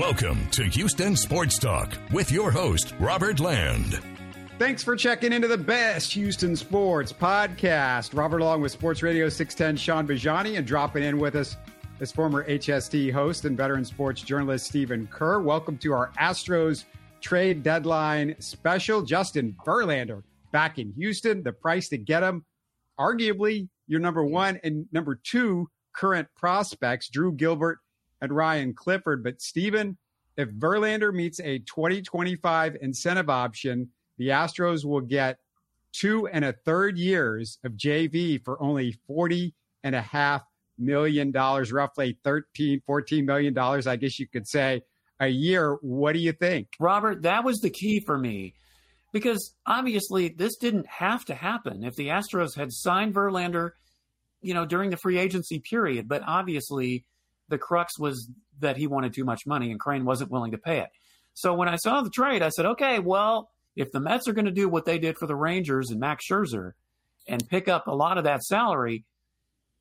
[0.00, 4.00] Welcome to Houston Sports Talk with your host, Robert Land.
[4.58, 8.16] Thanks for checking into the best Houston sports podcast.
[8.16, 11.58] Robert along with Sports Radio 610, Shaun Bijani, and dropping in with us
[12.00, 15.40] is former HST host and veteran sports journalist Stephen Kerr.
[15.42, 16.84] Welcome to our Astros
[17.20, 19.02] trade deadline special.
[19.02, 21.42] Justin Verlander back in Houston.
[21.42, 22.46] The price to get him,
[22.98, 27.80] arguably your number one and number two current prospects, Drew Gilbert
[28.20, 29.22] and Ryan Clifford.
[29.22, 29.96] But Stephen,
[30.36, 35.38] if Verlander meets a 2025 incentive option, the Astros will get
[35.92, 40.42] two and a third years of JV for only 40 and a half
[40.78, 44.82] million dollars, roughly 13, 14 million dollars, I guess you could say
[45.18, 45.74] a year.
[45.82, 46.68] What do you think?
[46.78, 48.54] Robert, that was the key for me
[49.12, 53.72] because obviously this didn't have to happen if the Astros had signed Verlander,
[54.40, 56.08] you know, during the free agency period.
[56.08, 57.04] But obviously,
[57.50, 60.80] the crux was that he wanted too much money and Crane wasn't willing to pay
[60.80, 60.88] it.
[61.34, 64.46] So when I saw the trade, I said, okay, well, if the Mets are going
[64.46, 66.72] to do what they did for the Rangers and Max Scherzer
[67.28, 69.04] and pick up a lot of that salary,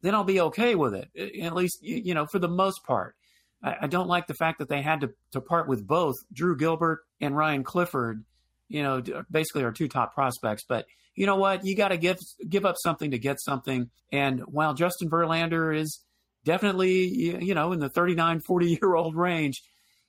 [0.02, 1.42] then I'll be okay with it.
[1.42, 3.16] At least, you know, for the most part.
[3.62, 7.02] I, don't like the fact that they had to, to part with both Drew Gilbert
[7.20, 8.24] and Ryan Clifford,
[8.70, 10.64] you know, basically our two top prospects.
[10.68, 11.66] But you know what?
[11.66, 13.90] You got to give give up something to get something.
[14.14, 16.00] And while Justin Verlander is
[16.46, 19.62] definitely, you know, in the 39, 40 year old range,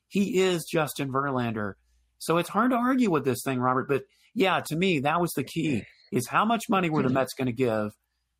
[0.08, 1.74] he is Justin Verlander.
[2.18, 3.88] So it's hard to argue with this thing, Robert.
[3.88, 4.02] But
[4.34, 7.46] yeah, to me, that was the key is how much money were the Mets going
[7.46, 7.92] to give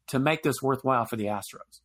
[0.09, 1.81] to make this worthwhile for the Astros?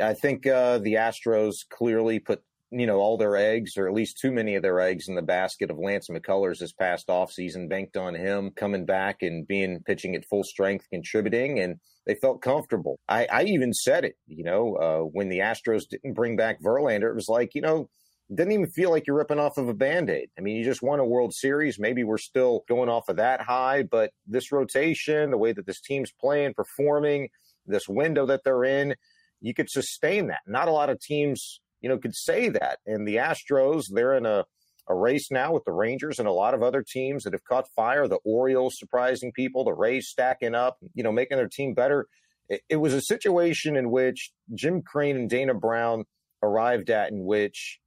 [0.00, 4.18] I think uh, the Astros clearly put you know all their eggs, or at least
[4.18, 7.68] too many of their eggs, in the basket of Lance McCullers this past offseason.
[7.68, 12.42] Banked on him coming back and being pitching at full strength, contributing, and they felt
[12.42, 12.98] comfortable.
[13.08, 17.10] I, I even said it, you know, uh, when the Astros didn't bring back Verlander,
[17.10, 17.88] it was like you know
[18.34, 20.30] didn't even feel like you're ripping off of a band-aid.
[20.36, 21.78] I mean, you just won a World Series.
[21.78, 25.80] Maybe we're still going off of that high, but this rotation, the way that this
[25.80, 27.28] team's playing, performing,
[27.66, 28.96] this window that they're in,
[29.40, 30.40] you could sustain that.
[30.46, 32.80] Not a lot of teams, you know, could say that.
[32.84, 34.44] And the Astros, they're in a,
[34.88, 37.68] a race now with the Rangers and a lot of other teams that have caught
[37.76, 38.08] fire.
[38.08, 42.08] The Orioles surprising people, the Rays stacking up, you know, making their team better.
[42.48, 46.06] It, it was a situation in which Jim Crane and Dana Brown
[46.42, 47.78] arrived at, in which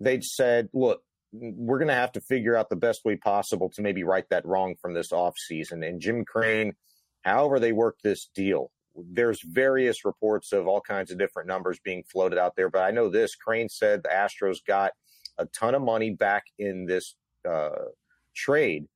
[0.00, 3.82] they'd said, look, we're going to have to figure out the best way possible to
[3.82, 5.86] maybe right that wrong from this offseason.
[5.86, 6.76] And Jim Crane,
[7.20, 12.04] however they worked this deal, there's various reports of all kinds of different numbers being
[12.04, 14.92] floated out there, but I know this Crane said the Astros got
[15.38, 17.16] a ton of money back in this
[17.48, 17.86] uh,
[18.34, 18.86] trade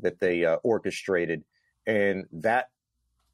[0.00, 1.44] that they uh, orchestrated,
[1.86, 2.68] and that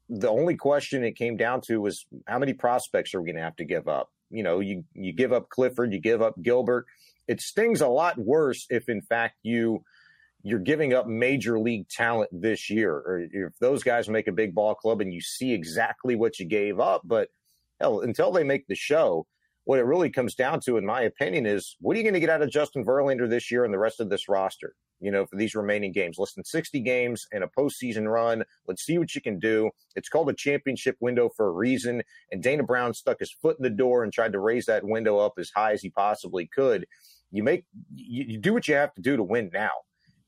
[0.09, 3.41] the only question it came down to was how many prospects are we going to
[3.41, 4.09] have to give up?
[4.29, 6.85] You know, you you give up Clifford, you give up Gilbert.
[7.27, 9.83] It stings a lot worse if, in fact, you
[10.45, 12.93] you're giving up major league talent this year.
[12.93, 16.45] Or if those guys make a big ball club and you see exactly what you
[16.45, 17.29] gave up, but
[17.81, 19.25] hell, until they make the show,
[19.63, 22.19] what it really comes down to, in my opinion, is what are you going to
[22.19, 24.75] get out of Justin Verlander this year and the rest of this roster?
[24.99, 28.43] You know, for these remaining games, less than 60 games and a postseason run.
[28.67, 29.71] Let's see what you can do.
[29.95, 32.03] It's called a championship window for a reason.
[32.31, 35.17] And Dana Brown stuck his foot in the door and tried to raise that window
[35.17, 36.85] up as high as he possibly could.
[37.31, 39.71] You make, you, you do what you have to do to win now.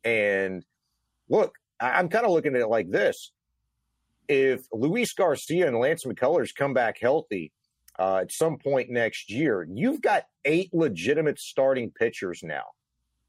[0.03, 0.63] And
[1.29, 3.31] look, I'm kind of looking at it like this.
[4.27, 7.51] If Luis Garcia and Lance McCullers come back healthy
[7.97, 12.63] uh, at some point next year, you've got eight legitimate starting pitchers now.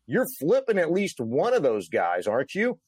[0.07, 2.79] You're flipping at least one of those guys, aren't you?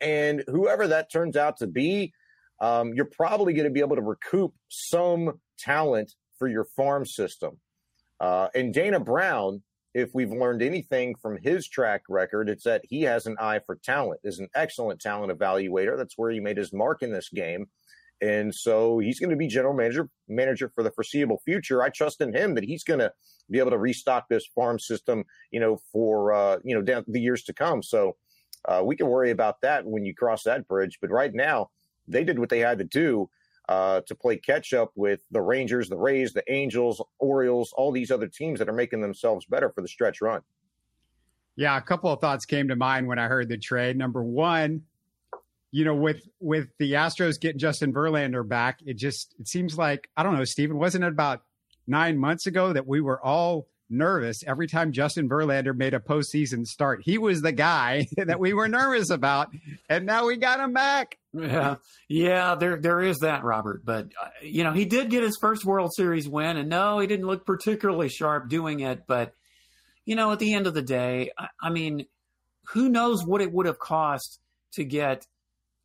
[0.00, 2.12] And whoever that turns out to be,
[2.60, 7.58] um, you're probably going to be able to recoup some talent for your farm system.
[8.20, 9.62] Uh, and Dana Brown,
[9.94, 13.76] if we've learned anything from his track record, it's that he has an eye for
[13.76, 15.96] talent, is an excellent talent evaluator.
[15.96, 17.66] That's where he made his mark in this game.
[18.20, 21.82] And so he's going to be general manager manager for the foreseeable future.
[21.82, 23.12] I trust in him that he's going to
[23.48, 27.20] be able to restock this farm system, you know, for uh, you know down the
[27.20, 27.82] years to come.
[27.82, 28.16] So
[28.66, 30.98] uh, we can worry about that when you cross that bridge.
[31.00, 31.70] But right now,
[32.08, 33.30] they did what they had to do
[33.68, 38.10] uh, to play catch up with the Rangers, the Rays, the Angels, Orioles, all these
[38.10, 40.40] other teams that are making themselves better for the stretch run.
[41.56, 43.96] Yeah, a couple of thoughts came to mind when I heard the trade.
[43.96, 44.82] Number one,
[45.70, 50.08] you know, with with the Astros getting Justin Verlander back, it just it seems like
[50.16, 51.42] I don't know, Stephen, wasn't it about
[51.86, 56.66] nine months ago that we were all nervous every time Justin Verlander made a postseason
[56.66, 57.00] start.
[57.02, 59.48] He was the guy that we were nervous about,
[59.88, 61.18] and now we got him back.
[61.32, 61.76] Yeah,
[62.08, 63.84] yeah, there there is that, Robert.
[63.84, 67.06] But uh, you know, he did get his first World Series win, and no, he
[67.06, 69.06] didn't look particularly sharp doing it.
[69.06, 69.32] But
[70.04, 72.06] you know, at the end of the day, I, I mean,
[72.68, 74.40] who knows what it would have cost
[74.72, 75.26] to get,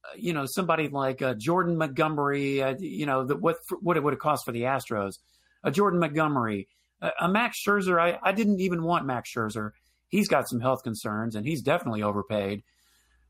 [0.05, 4.03] uh, you know, somebody like uh, Jordan Montgomery, uh, you know, the, what what it
[4.03, 5.19] would have cost for the Astros,
[5.63, 6.67] a Jordan Montgomery,
[7.03, 7.99] a, a Max Scherzer.
[7.99, 9.71] I, I didn't even want Max Scherzer.
[10.07, 12.63] He's got some health concerns and he's definitely overpaid.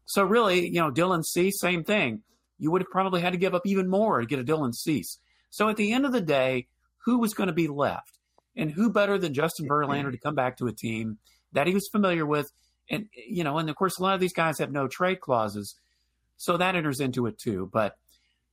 [0.06, 2.22] So really, you know, Dylan Cease, same thing.
[2.60, 5.18] You would have probably had to give up even more to get a Dylan Cease.
[5.50, 6.68] So at the end of the day,
[7.06, 8.20] who was going to be left?
[8.56, 11.18] And who better than Justin Verlander to come back to a team
[11.54, 12.52] that he was familiar with?
[12.90, 15.76] And, you know, and of course, a lot of these guys have no trade clauses.
[16.38, 17.70] So that enters into it too.
[17.74, 17.96] But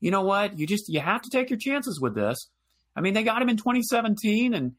[0.01, 0.59] you know what?
[0.59, 2.49] You just, you have to take your chances with this.
[2.97, 4.73] I mean, they got him in 2017 and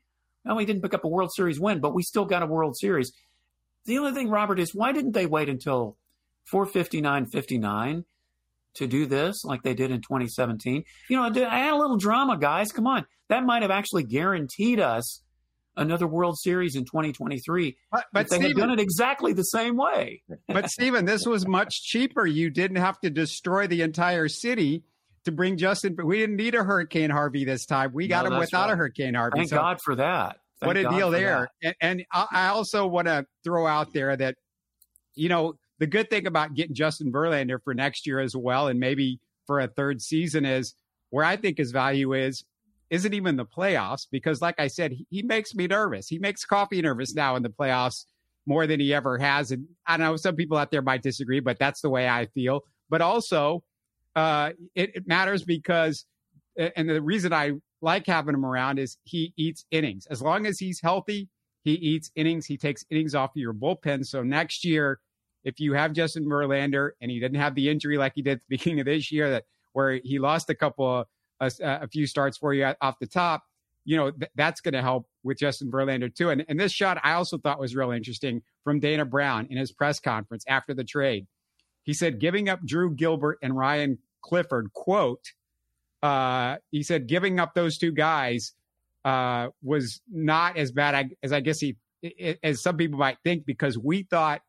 [0.45, 2.77] well, we didn't pick up a World Series win, but we still got a World
[2.77, 3.11] Series.
[3.85, 5.97] The only thing, Robert, is why didn't they wait until
[6.51, 8.03] 459.59
[8.75, 10.83] to do this like they did in 2017?
[11.09, 12.71] You know, add a little drama, guys.
[12.71, 13.05] Come on.
[13.29, 15.21] That might have actually guaranteed us
[15.77, 17.77] another World Series in 2023.
[17.91, 20.21] But, but they Stephen, had done it exactly the same way.
[20.47, 22.25] but Stephen, this was much cheaper.
[22.25, 24.83] You didn't have to destroy the entire city
[25.25, 25.95] to bring Justin.
[25.95, 27.91] But we didn't need a Hurricane Harvey this time.
[27.93, 28.73] We got no, him without right.
[28.73, 29.39] a Hurricane Harvey.
[29.39, 30.37] Thank so, God for that.
[30.59, 31.47] Thank what a God deal there.
[31.63, 34.35] And, and I also want to throw out there that,
[35.15, 38.79] you know, the good thing about getting Justin Verlander for next year as well, and
[38.79, 40.75] maybe for a third season, is
[41.09, 42.43] where I think his value is
[42.91, 46.07] isn't even the playoffs because, like I said, he makes me nervous.
[46.07, 48.05] He makes Coffee nervous now in the playoffs
[48.45, 49.51] more than he ever has.
[49.51, 52.61] And I know some people out there might disagree, but that's the way I feel.
[52.89, 53.63] But also,
[54.15, 56.05] uh, it, it matters because,
[56.57, 60.05] and the reason I like having him around is he eats innings.
[60.07, 61.29] As long as he's healthy,
[61.63, 62.45] he eats innings.
[62.45, 64.05] He takes innings off of your bullpen.
[64.05, 64.99] So next year,
[65.43, 68.39] if you have Justin Verlander and he didn't have the injury like he did at
[68.39, 71.07] the beginning of this year, that where he lost a couple of
[71.39, 73.43] a, a few starts for you off the top,
[73.83, 76.29] you know, th- that's going to help with Justin Verlander too.
[76.29, 79.71] And, and this shot I also thought was real interesting from Dana Brown in his
[79.71, 81.25] press conference after the trade.
[81.83, 85.31] He said, giving up Drew Gilbert and Ryan Clifford, quote,
[86.03, 88.53] uh, he said, giving up those two guys
[89.05, 91.77] uh, was not as bad as I guess he,
[92.43, 94.41] as some people might think, because we thought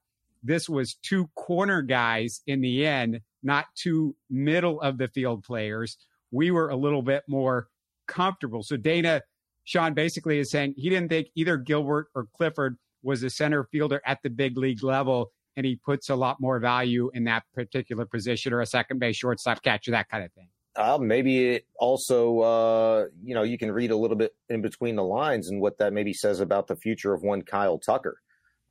[0.43, 5.97] this was two corner guys in the end, not two middle of the field players
[6.33, 7.69] we were a little bit more
[8.09, 8.65] comfortable.
[8.65, 9.23] So Dana,
[9.65, 14.01] Shaun basically is saying he didn't think either Gilbert or Clifford was a center fielder
[14.05, 15.31] at the big league level.
[15.57, 19.17] And he puts a lot more value in that particular position or a second base,
[19.17, 20.49] shortstop, catcher, that kind of thing.
[20.75, 24.97] Uh, maybe it also, uh, you know, you can read a little bit in between
[24.97, 28.17] the lines and what that maybe says about the future of one Kyle Tucker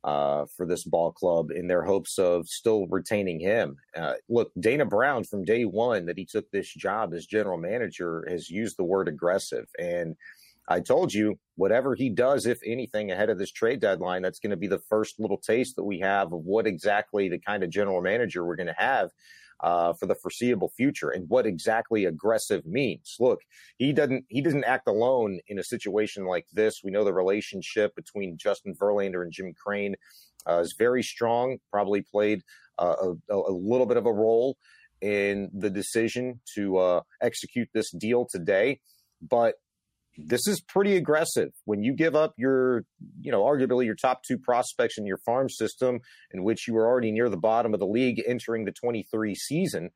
[0.04, 3.76] uh, for this ball club in their hopes of still retaining him.
[3.96, 8.26] Uh, look, Dana Brown, from day one that he took this job as general manager,
[8.28, 9.66] has used the word aggressive.
[9.78, 10.16] And
[10.72, 14.52] I told you, whatever he does, if anything, ahead of this trade deadline, that's going
[14.52, 17.68] to be the first little taste that we have of what exactly the kind of
[17.68, 19.10] general manager we're going to have
[19.62, 23.16] uh, for the foreseeable future and what exactly aggressive means.
[23.20, 23.40] Look,
[23.76, 26.80] he doesn't he doesn't act alone in a situation like this.
[26.82, 29.94] We know the relationship between Justin Verlander and Jim Crane
[30.48, 31.58] uh, is very strong.
[31.70, 32.40] Probably played
[32.78, 34.56] uh, a, a, little bit of a role
[35.02, 38.80] in the decision to uh, execute this deal today,
[39.20, 39.56] but
[40.16, 42.84] this is pretty aggressive when you give up your,
[43.20, 46.00] you know, arguably your top two prospects in your farm system,
[46.32, 49.90] in which you were already near the bottom of the league entering the 23 season,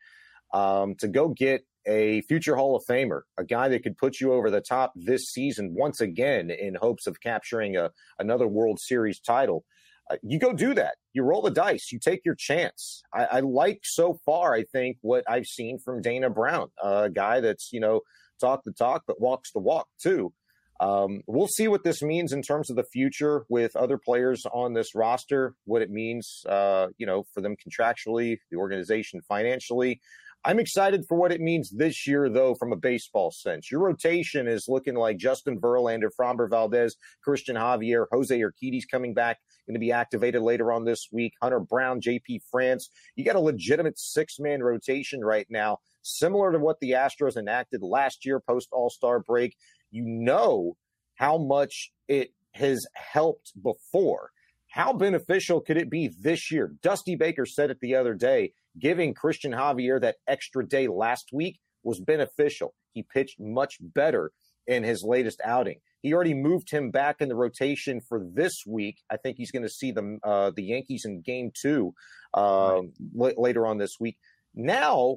[0.52, 4.32] um, to go get a future Hall of Famer, a guy that could put you
[4.32, 9.20] over the top this season once again in hopes of capturing a, another World Series
[9.20, 9.64] title.
[10.11, 10.96] Uh, you go do that.
[11.12, 11.90] You roll the dice.
[11.92, 13.02] You take your chance.
[13.12, 17.40] I, I like so far, I think, what I've seen from Dana Brown, a guy
[17.40, 18.00] that's, you know,
[18.38, 20.33] talk the talk, but walks the walk too.
[20.78, 24.75] Um, we'll see what this means in terms of the future with other players on
[24.75, 30.00] this roster, what it means, uh, you know, for them contractually, the organization financially.
[30.45, 33.71] I'm excited for what it means this year, though, from a baseball sense.
[33.71, 39.38] Your rotation is looking like Justin Verlander, Framber Valdez, Christian Javier, Jose Urquidy's coming back,
[39.66, 41.33] going to be activated later on this week.
[41.43, 42.90] Hunter Brown, JP France.
[43.16, 47.83] You got a legitimate six man rotation right now similar to what the Astros enacted
[47.83, 49.57] last year post All Star break.
[49.90, 50.76] You know
[51.16, 54.31] how much it has helped before.
[54.76, 56.75] How beneficial could it be this year?
[56.83, 58.52] Dusty Baker said it the other day.
[58.78, 62.75] Giving Christian Javier that extra day last week was beneficial.
[62.92, 64.33] He pitched much better
[64.66, 65.80] in his latest outing.
[66.02, 68.99] He already moved him back in the rotation for this week.
[69.11, 71.95] I think he's going to see the uh, the Yankees in Game Two
[72.37, 73.33] uh, right.
[73.35, 74.18] l- later on this week.
[74.54, 75.16] Now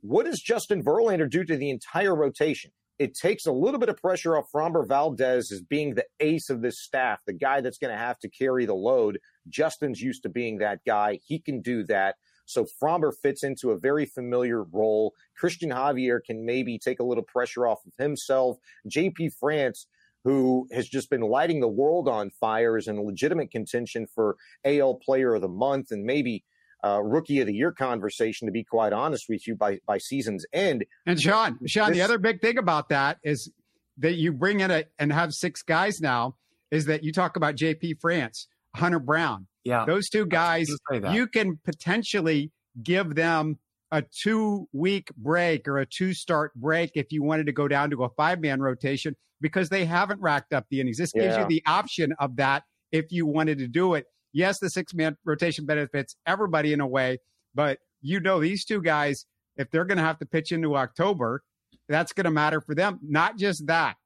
[0.00, 2.70] what does Justin Verlander do to the entire rotation?
[2.98, 6.62] It takes a little bit of pressure off Framber Valdez as being the ace of
[6.62, 9.18] this staff, the guy that's going to have to carry the load.
[9.48, 11.18] Justin's used to being that guy.
[11.26, 12.16] He can do that.
[12.46, 15.12] So Framber fits into a very familiar role.
[15.36, 18.56] Christian Javier can maybe take a little pressure off of himself.
[18.88, 19.86] JP France,
[20.24, 24.94] who has just been lighting the world on fire, is in legitimate contention for AL
[25.04, 26.44] Player of the Month and maybe
[26.84, 28.46] uh, Rookie of the Year conversation.
[28.46, 30.84] To be quite honest with you, by by season's end.
[31.06, 33.50] And Shaun, Shaun, this, the other big thing about that is
[33.98, 36.36] that you bring in a and have six guys now.
[36.70, 39.84] Is that you talk about JP France, Hunter Brown, yeah.
[39.84, 40.70] Those two guys,
[41.10, 42.52] you can potentially
[42.84, 43.58] give them
[43.90, 47.90] a two week break or a two start break if you wanted to go down
[47.90, 50.98] to a five man rotation because they haven't racked up the innings.
[50.98, 51.22] This yeah.
[51.22, 54.06] gives you the option of that if you wanted to do it.
[54.36, 57.18] Yes, the six man rotation benefits everybody in a way,
[57.54, 59.24] but you know, these two guys,
[59.56, 61.42] if they're going to have to pitch into October,
[61.88, 62.98] that's going to matter for them.
[63.02, 63.96] Not just that,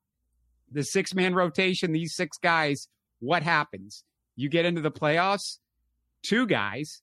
[0.71, 4.05] the six man rotation, these six guys, what happens?
[4.41, 5.59] you get into the playoffs,
[6.23, 7.03] two guys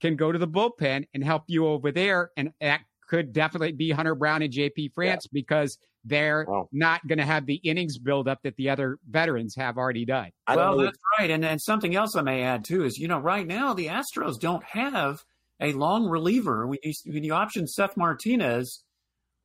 [0.00, 2.30] can go to the bullpen and help you over there.
[2.36, 5.30] And that could definitely be Hunter Brown and JP France yeah.
[5.32, 6.68] because they're wow.
[6.72, 10.30] not going to have the innings buildup that the other veterans have already done.
[10.48, 11.30] Well, that's right.
[11.30, 14.38] And, and something else I may add too is, you know, right now the Astros
[14.40, 15.22] don't have
[15.60, 16.66] a long reliever.
[16.66, 18.82] When you, when you option Seth Martinez,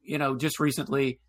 [0.01, 1.19] you know, just recently,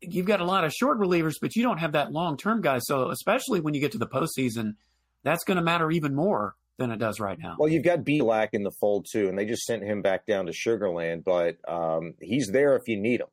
[0.00, 2.78] you've got a lot of short relievers, but you don't have that long term guy.
[2.78, 4.74] So especially when you get to the postseason,
[5.22, 7.56] that's going to matter even more than it does right now.
[7.58, 10.46] Well, you've got Bielak in the fold too, and they just sent him back down
[10.46, 13.28] to Sugarland, but um, he's there if you need him.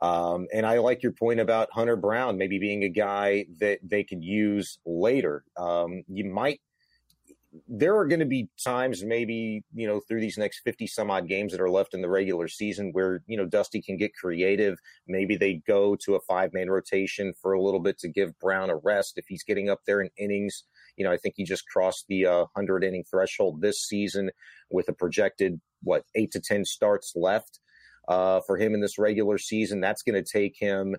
[0.00, 4.04] Um, and I like your point about Hunter Brown maybe being a guy that they
[4.04, 5.44] could use later.
[5.56, 6.60] Um, you might.
[7.66, 11.26] There are going to be times, maybe you know, through these next fifty some odd
[11.28, 14.78] games that are left in the regular season, where you know Dusty can get creative.
[15.08, 18.70] Maybe they go to a five man rotation for a little bit to give Brown
[18.70, 20.64] a rest if he's getting up there in innings.
[20.96, 24.30] You know, I think he just crossed the uh, 100 inning threshold this season
[24.70, 27.60] with a projected, what, eight to 10 starts left
[28.08, 29.80] uh, for him in this regular season.
[29.80, 30.96] That's going to take him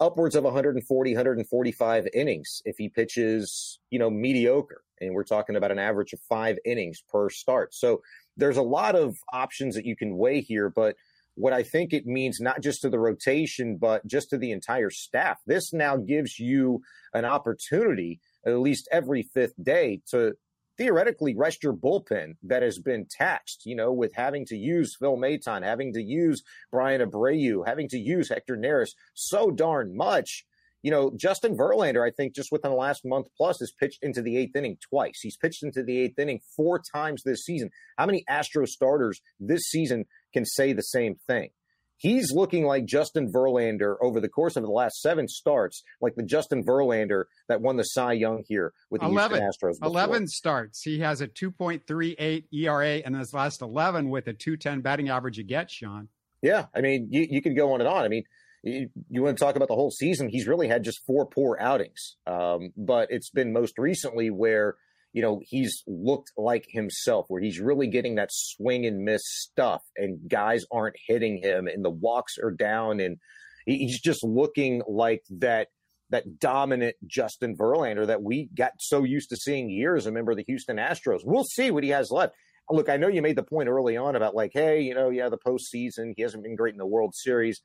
[0.00, 4.82] upwards of 140, 145 innings if he pitches, you know, mediocre.
[5.00, 7.74] And we're talking about an average of five innings per start.
[7.74, 8.02] So
[8.36, 10.96] there's a lot of options that you can weigh here, but
[11.34, 14.90] what I think it means, not just to the rotation, but just to the entire
[14.90, 15.38] staff.
[15.46, 16.82] This now gives you
[17.14, 20.34] an opportunity at least every fifth day to
[20.82, 25.16] theoretically rest your bullpen that has been taxed, you know, with having to use Phil
[25.16, 30.44] Maton, having to use Bryan Abreu, having to use Hector Neris so darn much.
[30.82, 34.22] You know, Justin Verlander, I think just within the last month plus has pitched into
[34.22, 35.20] the eighth inning twice.
[35.22, 37.70] He's pitched into the eighth inning four times this season.
[37.96, 41.50] How many Astro starters this season can say the same thing?
[42.02, 46.24] He's looking like Justin Verlander over the course of the last seven starts, like the
[46.24, 49.78] Justin Verlander that won the Cy Young here with the 11, Houston Astros.
[49.78, 49.88] Before.
[49.88, 50.82] 11 starts.
[50.82, 55.44] He has a 2.38 ERA and his last 11 with a 210 batting average you
[55.44, 56.08] get, Shaun.
[56.42, 56.66] Yeah.
[56.74, 58.04] I mean, you, you could go on and on.
[58.04, 58.24] I mean,
[58.64, 60.28] you, you, want to talk about the whole season.
[60.28, 62.16] He's really had just four poor outings.
[62.26, 64.74] Um, but it's been most recently where–
[65.12, 69.82] you know, he's looked like himself, where he's really getting that swing and miss stuff,
[69.96, 73.18] and guys aren't hitting him, and the walks are down, and
[73.66, 75.68] he's just looking like that
[76.10, 80.36] that dominant Justin Verlander that we got so used to seeing years a member of
[80.36, 81.20] the Houston Astros.
[81.24, 82.34] We'll see what he has left.
[82.70, 85.30] Look, I know you made the point early on about like, hey, you know, yeah,
[85.30, 87.62] the postseason, he hasn't been great in the World Series.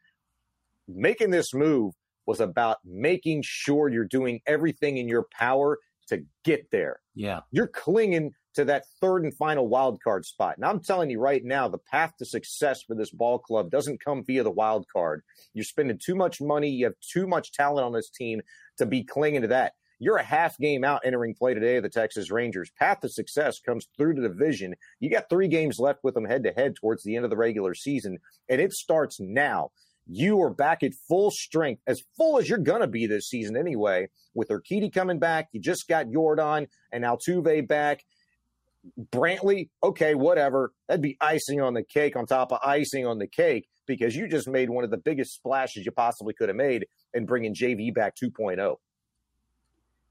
[0.87, 1.93] Making this move
[2.25, 5.77] was about making sure you're doing everything in your power
[6.07, 6.99] to get there.
[7.15, 7.41] Yeah.
[7.51, 10.55] You're clinging to that third and final wild card spot.
[10.57, 14.03] And I'm telling you right now, the path to success for this ball club doesn't
[14.03, 15.21] come via the wild card.
[15.53, 16.69] You're spending too much money.
[16.69, 18.41] You have too much talent on this team
[18.77, 19.73] to be clinging to that.
[19.99, 22.71] You're a half game out entering play today of the Texas Rangers.
[22.77, 24.75] Path to success comes through the division.
[24.99, 27.37] You got three games left with them head to head towards the end of the
[27.37, 29.71] regular season, and it starts now
[30.09, 33.57] you are back at full strength, as full as you're going to be this season
[33.57, 35.49] anyway, with Urquidy coming back.
[35.51, 38.03] You just got Yordan and Altuve back.
[39.11, 40.71] Brantley, okay, whatever.
[40.87, 44.27] That'd be icing on the cake on top of icing on the cake because you
[44.27, 47.93] just made one of the biggest splashes you possibly could have made in bringing JV
[47.93, 48.77] back 2.0.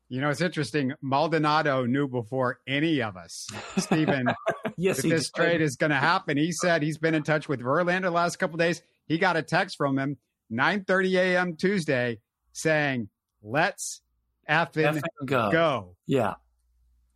[0.09, 0.93] You know, it's interesting.
[1.03, 4.29] Maldonado knew before any of us, Stephen,
[4.77, 5.43] yes, that this did.
[5.43, 6.37] trade is going to happen.
[6.37, 9.43] He said he's been in touch with Verlander the last couple days he got a
[9.43, 10.17] text from him
[10.53, 11.57] 9:30 a.m.
[11.57, 12.19] Tuesday
[12.53, 13.09] saying,
[13.43, 14.03] "Let's
[14.49, 15.51] effing, go.
[15.51, 16.35] go." Yeah,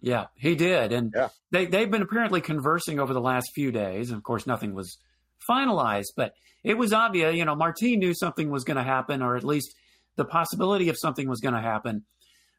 [0.00, 1.28] yeah, he did, and yeah.
[1.50, 4.10] they they've been apparently conversing over the last few days.
[4.10, 4.98] And of course, nothing was
[5.48, 6.32] finalized, but
[6.64, 7.34] it was obvious.
[7.34, 9.74] You know, Martin knew something was going to happen, or at least
[10.16, 12.04] the possibility of something was going to happen.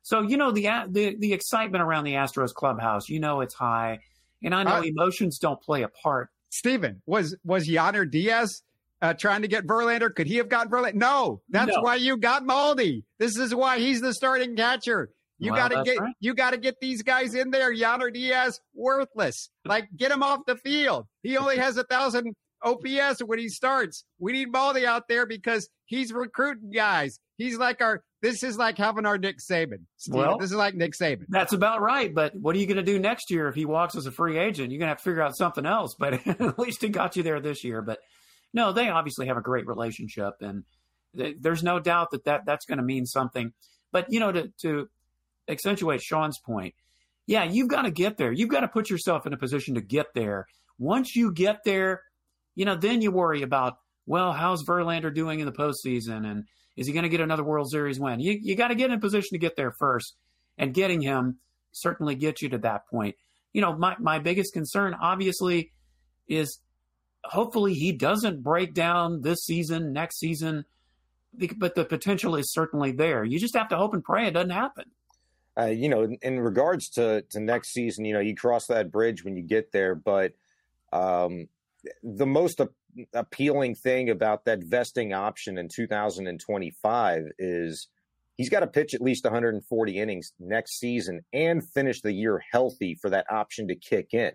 [0.04, 4.00] So you know the the the excitement around the Astros clubhouse, you know it's high,
[4.44, 6.30] and I know uh, emotions don't play a part.
[6.50, 8.62] Stephen, was was Yainer Diaz
[9.02, 10.14] uh, trying to get Verlander?
[10.14, 10.96] Could he have gotten Verlander?
[10.96, 11.82] No, that's no.
[11.82, 13.04] why you got Maldi.
[13.20, 15.10] This is why he's the starting catcher.
[15.42, 16.14] You well, got to get right.
[16.20, 17.74] you got to get these guys in there.
[17.74, 19.50] Yainer Diaz worthless.
[19.66, 21.08] Like get him off the field.
[21.24, 24.06] He only has a thousand OPS when he starts.
[24.20, 27.20] We need Maldi out there because he's recruiting guys.
[27.38, 28.04] He's like our.
[28.22, 29.86] This is like having our Nick Saban.
[29.98, 30.14] Steve.
[30.14, 31.26] Well, this is like Nick Saban.
[31.30, 32.14] That's about right.
[32.14, 34.38] But what are you going to do next year if he walks as a free
[34.38, 34.72] agent?
[34.72, 35.96] You're going to have to figure out something else.
[35.98, 37.82] But at least he got you there this year.
[37.82, 37.98] But
[38.54, 40.64] no, they obviously have a great relationship, and
[41.16, 43.54] th- there's no doubt that, that that's going to mean something.
[43.92, 44.90] But you know, to to
[45.48, 46.76] accentuate Shaun's point,
[47.28, 48.32] yeah, you've got to get there.
[48.32, 50.48] You've got to put yourself in a position to get there.
[50.78, 52.02] Once you get there,
[52.56, 56.26] you know, then you worry about, well, how's Verlander doing in the postseason?
[56.30, 58.20] And is he going to get another World Series win?
[58.20, 60.16] You, you got to get in a position to get there first.
[60.58, 61.38] And getting him
[61.72, 63.16] certainly gets you to that point.
[63.54, 65.72] You know, my, my biggest concern, obviously,
[66.28, 66.60] is
[67.24, 70.66] hopefully he doesn't break down this season, next season,
[71.58, 73.24] but the potential is certainly there.
[73.24, 74.86] You just have to hope and pray it doesn't happen.
[75.58, 78.92] Uh, you know, in, in, regards to, to next season, you know, you cross that
[78.92, 80.34] bridge when you get there, but
[80.94, 81.48] um,
[82.04, 82.62] the most
[83.14, 87.88] appealing thing about that vesting option in 2025 is
[88.38, 92.96] he's got to pitch at least 140 innings next season and finish the year healthy
[92.96, 94.32] for that option to kick in.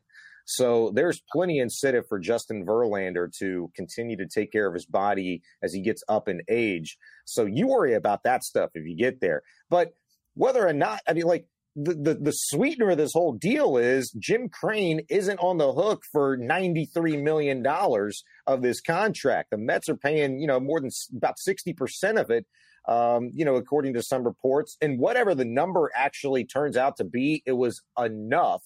[0.47, 5.43] So there's plenty incentive for Justin Verlander to continue to take care of his body
[5.63, 6.97] as he gets up in age.
[7.25, 9.43] So you worry about that stuff if you get there.
[9.69, 9.93] But
[10.35, 14.15] whether or not, I mean, like the, the, the sweetener of this whole deal is
[14.19, 17.67] Jim Crane isn't on the hook for $93 million
[18.47, 19.51] of this contract.
[19.51, 22.47] The Mets are paying, you know, more than about 60% of it,
[22.89, 24.77] um, you know, according to some reports.
[24.81, 28.63] And whatever the number actually turns out to be, it was enough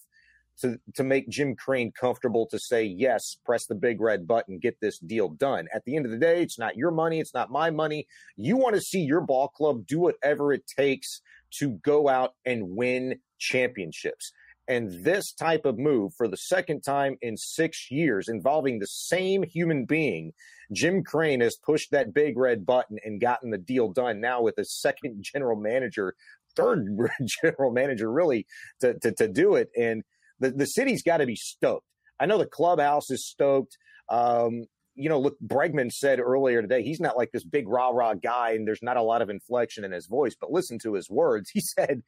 [0.60, 4.80] to, to make Jim Crane comfortable to say, yes, press the big red button, get
[4.80, 5.68] this deal done.
[5.75, 7.20] At the end of the day, it's not your money.
[7.20, 8.06] It's not my money.
[8.36, 11.20] You want to see your ball club do whatever it takes
[11.58, 14.32] to go out and win championships.
[14.68, 19.42] And this type of move for the second time in six years involving the same
[19.42, 20.32] human being,
[20.73, 24.58] Jim Crane has pushed that big red button and gotten the deal done now with
[24.58, 26.14] a second general manager,
[26.54, 26.86] third
[27.42, 28.46] general manager, really,
[28.80, 29.70] to, to, to do it.
[29.76, 30.04] And
[30.40, 31.86] the, the city's got to be stoked.
[32.18, 33.78] I know the clubhouse is stoked.
[34.08, 38.14] Um, you know, look, Bregman said earlier today, he's not like this big rah rah
[38.14, 41.08] guy and there's not a lot of inflection in his voice, but listen to his
[41.08, 41.50] words.
[41.50, 42.02] He said,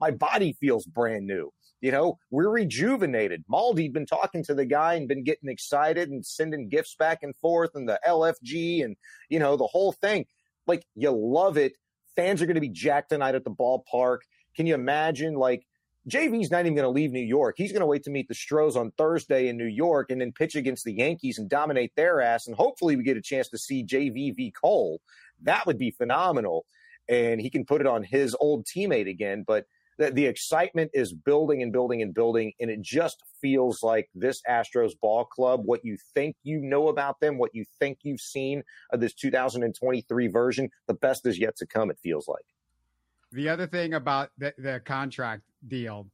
[0.00, 1.52] My body feels brand new.
[1.80, 3.44] You know, we're rejuvenated.
[3.48, 7.34] Maldi'd been talking to the guy and been getting excited and sending gifts back and
[7.36, 8.96] forth and the LFG and,
[9.28, 10.26] you know, the whole thing.
[10.66, 11.72] Like, you love it.
[12.14, 14.18] Fans are going to be jacked tonight at the ballpark.
[14.54, 15.66] Can you imagine, like,
[16.08, 17.54] JV's not even going to leave New York.
[17.56, 20.32] He's going to wait to meet the Stros on Thursday in New York and then
[20.32, 22.46] pitch against the Yankees and dominate their ass.
[22.46, 25.00] And hopefully we get a chance to see JV v Cole.
[25.42, 26.66] That would be phenomenal.
[27.08, 29.44] And he can put it on his old teammate again.
[29.46, 29.66] But
[29.98, 32.52] the, the excitement is building and building and building.
[32.58, 37.20] And it just feels like this Astros ball club, what you think you know about
[37.20, 41.66] them, what you think you've seen of this 2023 version, the best is yet to
[41.66, 42.44] come, it feels like.
[43.30, 46.06] The other thing about the, the contract deal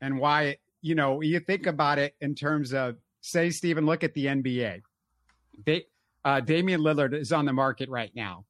[0.00, 4.14] and why, you know, you think about it in terms of, say, Stephen, look at
[4.14, 4.82] the NBA.
[5.64, 5.84] They,
[6.24, 8.44] uh, Damian Lillard is on the market right now.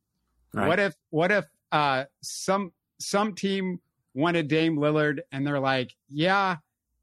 [0.52, 0.68] Right.
[0.68, 3.80] What if, what if uh, some some team
[4.14, 6.56] wanted Dame Lillard and they're like, yeah,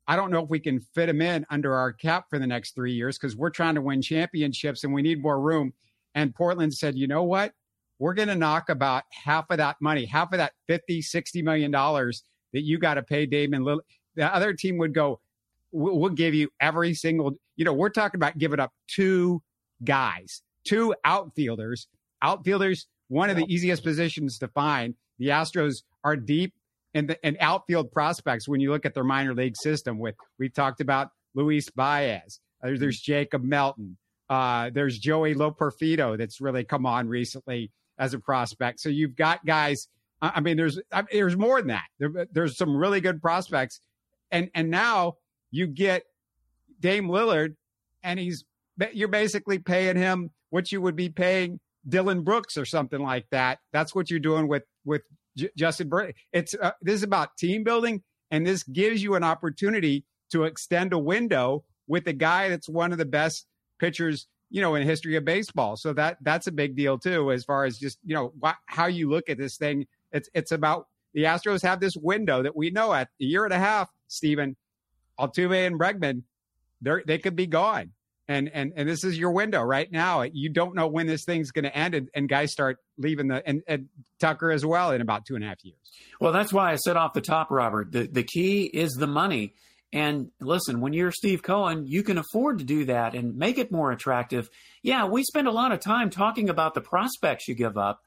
[0.08, 2.74] I don't know if we can fit him in under our cap for the next
[2.74, 5.74] three years because we're trying to win championships and we need more room.
[6.16, 7.54] And Portland said, you know what?
[8.00, 11.70] We're going to knock about half of that money, half of that 50, 60 million
[11.70, 13.82] dollars that you got to pay Damian Lillard.
[14.16, 15.20] The other team would go,
[15.72, 19.42] we'll give you every single, you know, we're talking about giving up two
[19.84, 21.88] guys, two outfielders.
[22.22, 24.96] Outfielders, one of the easiest positions to find.
[25.18, 26.54] The Astros are deep
[26.94, 29.98] in the in outfield prospects when you look at their minor league system.
[29.98, 33.98] With we've talked about Luis Baez, uh, there's Jacob Melton,
[34.30, 38.80] uh, there's Joey Loperfido that's really come on recently as a prospect.
[38.80, 39.88] So you've got guys
[40.22, 41.86] I mean, there's I mean, there's more than that.
[42.00, 43.80] There, there's some really good prospects,
[44.32, 45.16] and and now
[45.50, 46.04] you get
[46.80, 47.56] Dame Lillard,
[48.04, 48.46] and he's
[48.94, 53.60] you're basically paying him what you would be paying Dillon Brooks or something like that.
[53.74, 55.02] That's what you're doing with with
[55.38, 55.90] J- Justin.
[55.90, 60.44] Bur- it's uh, this is about team building, and this gives you an opportunity to
[60.44, 63.48] extend a window with a guy that's one of the best
[63.80, 65.78] pitchers you know, in history of baseball.
[65.78, 68.86] So that that's a big deal too, as far as just you know wh- how
[68.86, 69.88] you look at this thing.
[70.12, 73.54] It's it's about the Astros have this window that we know at a year and
[73.54, 73.90] a half.
[74.08, 74.56] Stephen
[75.20, 76.24] Altuve and Bregman,
[76.82, 77.92] they they could be gone,
[78.28, 80.24] and and and this is your window right now.
[80.24, 83.48] You don't know when this thing's going to end, and, and guys start leaving the
[83.48, 85.78] and, and Tucker as well in about two and a half years.
[86.20, 87.92] Well, that's why I said off the top, Robert.
[87.92, 89.54] The the key is the money.
[89.94, 93.74] And listen, when you're Steve Cohen, you can afford to do that and make it
[93.74, 94.50] more attractive.
[94.82, 98.02] Yeah, we spend a lot of time talking about the prospects you give up.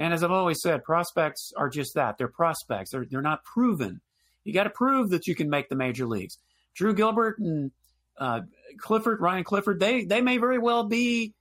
[0.00, 2.16] And as I've always said, prospects are just that.
[2.16, 2.90] They're prospects.
[2.90, 4.00] They're, they're not proven.
[4.44, 6.38] You got to prove that you can make the major leagues.
[6.74, 7.70] Drew Gilbert and
[8.18, 8.40] uh,
[8.78, 11.34] Clifford, Ryan Clifford, they, they may very well be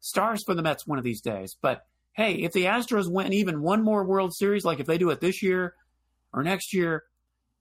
[0.00, 1.56] stars for the Mets one of these days.
[1.62, 5.10] But hey, if the Astros win even one more World Series, like if they do
[5.10, 5.74] it this year
[6.32, 7.04] or next year,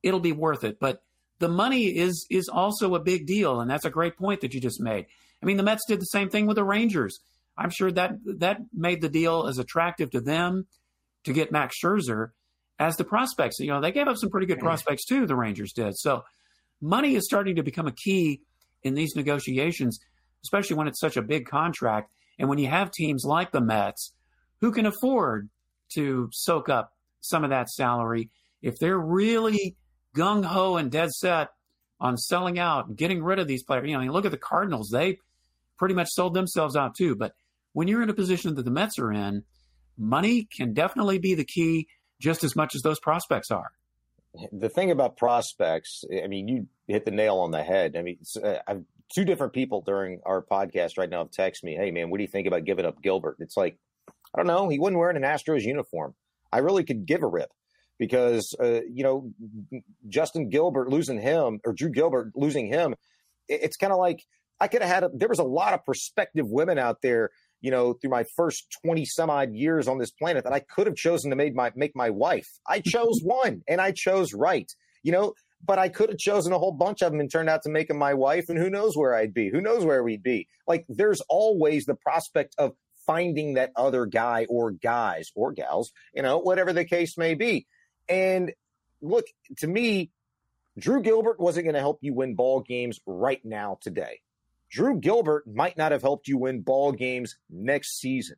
[0.02, 0.80] it'll be worth it.
[0.80, 1.04] But
[1.38, 4.60] the money is is also a big deal, and that's a great point that you
[4.60, 5.06] just made.
[5.42, 7.20] I mean, the Mets did the same thing with the Rangers.
[7.60, 10.66] I'm sure that that made the deal as attractive to them
[11.26, 12.30] to get Max Scherzer
[12.80, 13.60] as the prospects.
[13.60, 15.26] You know, they gave up some pretty good prospects too.
[15.26, 15.98] The Rangers did.
[15.98, 16.24] So,
[16.82, 18.42] money is starting to become a key
[18.82, 20.00] in these negotiations,
[20.44, 24.14] especially when it's such a big contract, and when you have teams like the Mets
[24.62, 25.50] who can afford
[25.96, 28.30] to soak up some of that salary
[28.62, 29.76] if they're really
[30.16, 31.50] gung ho and dead set
[32.00, 33.88] on selling out and getting rid of these players.
[33.88, 35.20] You know, you look at the Cardinals; they
[35.78, 37.16] pretty much sold themselves out too.
[37.16, 37.34] But
[37.74, 39.44] when you're in a position that the Mets are in,
[39.98, 41.88] money can definitely be the key
[42.22, 43.72] just as much as those prospects are.
[44.52, 47.96] The thing about prospects, I mean, you hit the nail on the head.
[47.98, 48.76] I mean, uh,
[49.14, 52.24] two different people during our podcast right now have texted me, "Hey, man, what do
[52.24, 53.78] you think about giving up Gilbert?" It's like,
[54.08, 54.70] I don't know.
[54.70, 56.14] He wasn't wearing an Astros uniform.
[56.52, 57.52] I really could give a rip
[57.98, 59.32] because uh, you know
[60.08, 62.96] Justin Gilbert losing him or Drew Gilbert losing him,
[63.48, 64.24] it's kind of like
[64.60, 65.04] I could have had.
[65.04, 67.30] A, there was a lot of prospective women out there,
[67.62, 70.88] you know, through my first twenty some odd years on this planet that I could
[70.88, 72.48] have chosen to make my make my wife.
[72.68, 74.72] I chose one, and I chose right.
[75.04, 75.34] You know,
[75.66, 77.88] but I could have chosen a whole bunch of them and turned out to make
[77.88, 79.50] them my wife, and who knows where I'd be?
[79.50, 80.48] Who knows where we'd be?
[80.68, 82.74] Like, there's always the prospect of
[83.06, 87.66] finding that other guy or guys or gals, you know, whatever the case may be.
[88.08, 88.54] And
[89.02, 89.26] look,
[89.58, 90.12] to me,
[90.78, 94.20] Drew Gilbert wasn't going to help you win ball games right now today.
[94.70, 98.38] Drew Gilbert might not have helped you win ball games next season,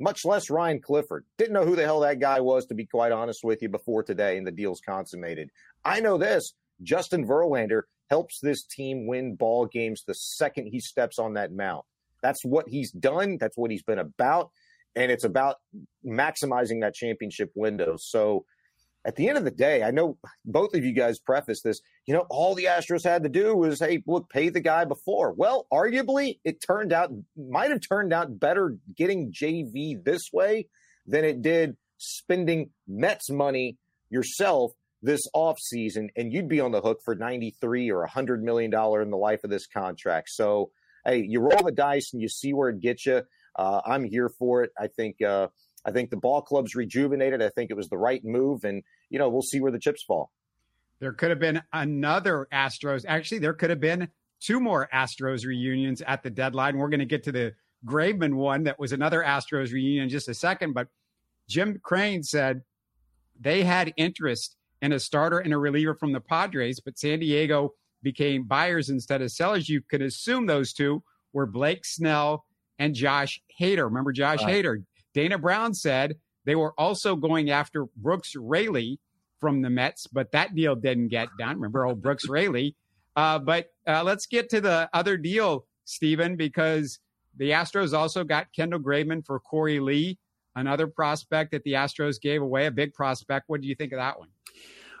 [0.00, 1.24] much less Ryan Clifford.
[1.38, 4.02] Didn't know who the hell that guy was, to be quite honest with you, before
[4.02, 5.50] today and the deal's consummated.
[5.84, 11.18] I know this Justin Verlander helps this team win ball games the second he steps
[11.18, 11.84] on that mound.
[12.22, 14.50] That's what he's done, that's what he's been about,
[14.94, 15.56] and it's about
[16.04, 17.96] maximizing that championship window.
[17.98, 18.44] So,
[19.04, 22.14] at the end of the day, I know both of you guys preface this, you
[22.14, 25.32] know, all the Astros had to do was, hey, look, pay the guy before.
[25.32, 30.68] Well, arguably, it turned out, might have turned out better getting JV this way
[31.06, 33.76] than it did spending Mets money
[34.10, 39.10] yourself this offseason, and you'd be on the hook for 93 or $100 million in
[39.10, 40.30] the life of this contract.
[40.30, 40.70] So,
[41.04, 43.22] hey, you roll the dice and you see where it gets you.
[43.56, 44.70] Uh, I'm here for it.
[44.78, 45.48] I think, uh,
[45.84, 47.42] I think the ball club's rejuvenated.
[47.42, 50.02] I think it was the right move, and you know we'll see where the chips
[50.02, 50.30] fall.
[51.00, 53.04] There could have been another Astros.
[53.06, 54.08] Actually, there could have been
[54.40, 56.76] two more Astros reunions at the deadline.
[56.76, 60.28] We're going to get to the Graveman one that was another Astros reunion in just
[60.28, 60.74] a second.
[60.74, 60.88] But
[61.48, 62.62] Jim Crane said
[63.40, 67.74] they had interest in a starter and a reliever from the Padres, but San Diego
[68.02, 69.68] became buyers instead of sellers.
[69.68, 72.44] You could assume those two were Blake Snell
[72.78, 73.84] and Josh Hader.
[73.84, 74.64] Remember Josh right.
[74.64, 74.84] Hader?
[75.14, 78.98] Dana Brown said they were also going after Brooks Raley
[79.40, 81.56] from the Mets, but that deal didn't get done.
[81.56, 82.76] Remember old Brooks Raley?
[83.14, 86.98] Uh, but uh, let's get to the other deal, Stephen, because
[87.36, 90.18] the Astros also got Kendall Graveman for Korey Lee,
[90.54, 93.48] another prospect that the Astros gave away, a big prospect.
[93.48, 94.28] What do you think of that one?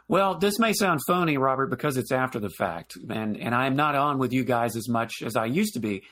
[0.08, 3.94] Well, this may sound phony, Robert, because it's after the fact, and and I'm not
[3.94, 6.02] on with you guys as much as I used to be.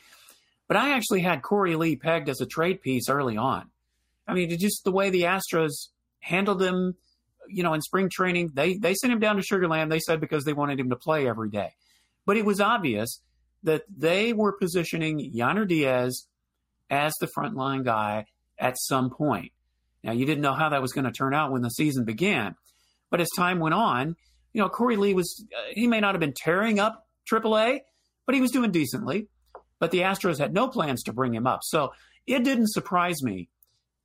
[0.68, 3.70] But I actually had Korey Lee pegged as a trade piece early on.
[4.30, 5.88] I mean, just the way the Astros
[6.20, 6.94] handled him,
[7.48, 9.90] you know, in spring training, they they sent him down to Sugar Land.
[9.90, 11.74] They said because they wanted him to play every day,
[12.26, 13.20] but it was obvious
[13.62, 16.26] that they were positioning Yainer Diaz
[16.88, 18.26] as the frontline guy
[18.58, 19.52] at some point.
[20.02, 22.54] Now, you didn't know how that was going to turn out when the season began,
[23.10, 24.16] but as time went on,
[24.52, 27.80] you know, Korey Lee was uh, he may not have been tearing up AAA,
[28.26, 29.28] but he was doing decently.
[29.78, 31.92] But the Astros had no plans to bring him up, so
[32.26, 33.48] it didn't surprise me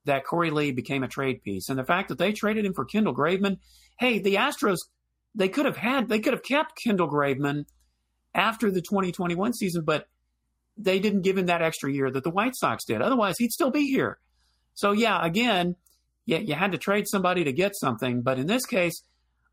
[0.05, 1.69] that Korey Lee became a trade piece.
[1.69, 3.57] And the fact that they traded him for Kendall Graveman,
[3.99, 4.77] hey, the Astros,
[5.33, 7.65] they could have had, they could have kept Kendall Graveman
[8.33, 10.07] after the 2021 season, but
[10.77, 13.01] they didn't give him that extra year that the White Sox did.
[13.01, 14.19] Otherwise, he'd still be here.
[14.73, 15.75] So yeah, again,
[16.25, 19.03] yeah, you had to trade somebody to get something, but in this case,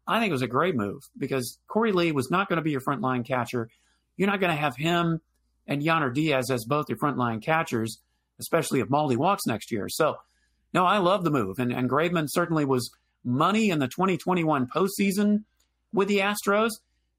[0.07, 2.73] I think it was a great move because Korey Lee was not going to be
[2.73, 3.69] your frontline catcher.
[4.17, 5.21] You're not going to have him
[5.67, 8.01] and Yainer Diaz as both your frontline catchers,
[8.41, 9.89] especially if Maldi walks next year.
[9.89, 10.17] So,
[10.73, 12.91] no, I love the move, and, and Graveman certainly was
[13.25, 15.45] money in the 2021 postseason
[15.93, 16.71] with the Astros.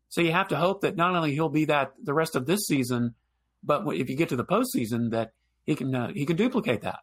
[0.10, 2.66] So you have to hope that not only he'll be that the rest of this
[2.68, 3.16] season,
[3.64, 5.32] but if you get to the postseason, that
[5.66, 7.00] he can uh, he can duplicate that.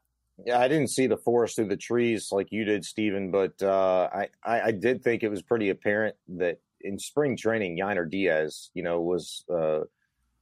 [0.46, 4.08] Yeah, I didn't see the forest through the trees like you did, Stephen, but uh,
[4.12, 8.70] I, I, I did think it was pretty apparent that in spring training, Yainer Diaz,
[8.72, 9.80] you know, was uh,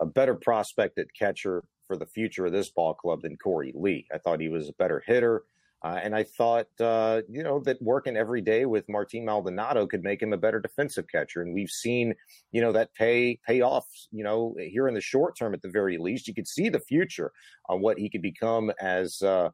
[0.00, 4.06] a better prospect at catcher for the future of this ball club than Korey Lee.
[4.12, 5.44] I thought he was a better hitter.
[5.84, 10.02] Uh, and I thought, uh, you know, that working every day with Martin Maldonado could
[10.02, 11.40] make him a better defensive catcher.
[11.40, 12.14] And we've seen,
[12.50, 15.70] you know, that pay pay off, you know, here in the short term at the
[15.70, 16.26] very least.
[16.26, 17.30] You could see the future
[17.68, 19.50] on what he could become as uh,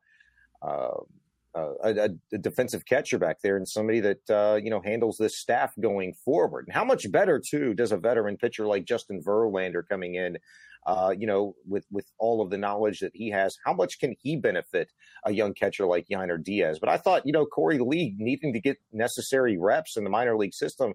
[1.54, 5.38] uh a, a, defensive catcher back there and somebody that, uh, you know, handles this
[5.38, 6.66] staff going forward.
[6.66, 10.38] And how much better, too, does a veteran pitcher like Justin Verlander coming in
[10.86, 14.14] uh, you know, with with all of the knowledge that he has, how much can
[14.20, 14.90] he benefit
[15.24, 16.78] a young catcher like Yainer Diaz?
[16.78, 20.36] But I thought, you know, Korey Lee needing to get necessary reps in the minor
[20.36, 20.94] league system,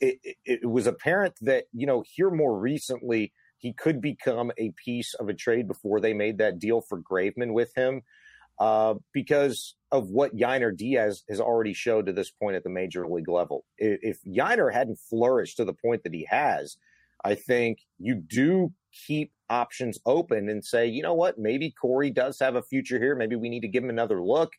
[0.00, 4.72] it, it, it was apparent that you know here more recently he could become a
[4.72, 8.02] piece of a trade before they made that deal for Graveman with him.
[8.58, 13.06] Uh, because of what Yainer Diaz has already showed to this point at the major
[13.06, 13.64] league level.
[13.78, 16.76] If, Yainer hadn't flourished to the point that he has,
[17.24, 18.72] I think you do
[19.06, 23.14] keep options open and say, you know what, maybe Korey does have a future here.
[23.14, 24.50] Maybe we need to give him another look.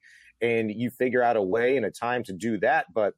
[0.41, 2.85] And you figure out a way and a time to do that.
[2.93, 3.13] But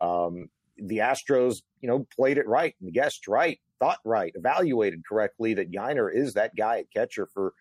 [0.00, 5.52] um, the Astros, you know, played it right, and guessed right, thought right, evaluated correctly
[5.52, 7.52] that Yainer is that guy at catcher for,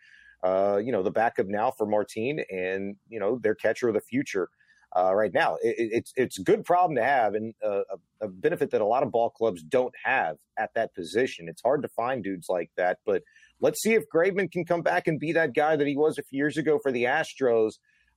[0.43, 4.01] uh, you know, the backup now for Martin and, you know, their catcher of the
[4.01, 4.49] future
[4.95, 5.55] uh, right now.
[5.61, 7.81] It, it's it's a good problem to have and uh,
[8.21, 11.47] a, a, benefit that a lot of ball clubs don't have at that position.
[11.49, 13.23] It's hard to find dudes like that, but
[13.59, 16.23] let's see if Graveman can come back and be that guy that he was a
[16.23, 17.73] few years ago for the Astros.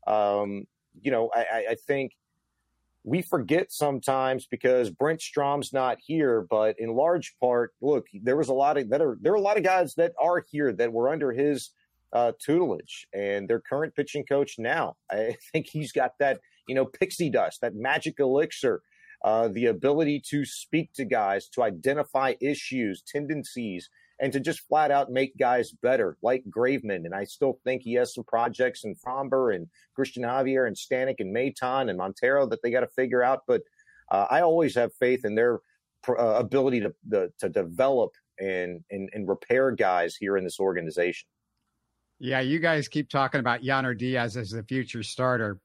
[0.06, 0.64] Um,
[1.00, 2.12] you know, I, I think
[3.04, 8.48] we forget sometimes because Brent Strom's not here, but in large part, look, there was
[8.48, 10.92] a lot of that are there are a lot of guys that are here that
[10.92, 11.70] were under his
[12.12, 14.96] uh, tutelage and their current pitching coach now.
[15.11, 18.81] I think he's got that you know, pixie dust, that magic elixir,
[19.25, 24.92] uh, the ability to speak to guys, to identify issues, tendencies, and to just flat
[24.92, 27.07] out make guys better, like Graveman.
[27.07, 31.16] And I still think he has some projects in Framber and Christian Javier and Stanek
[31.18, 33.40] and Maton and Montero that they got to figure out.
[33.49, 33.62] But
[34.12, 35.59] uh, I always have faith in their
[36.09, 41.27] uh, ability to, the, to develop and, and, and repair guys here in this organization.
[42.22, 45.59] Yeah, you guys keep talking about Yainer Diaz as the future starter.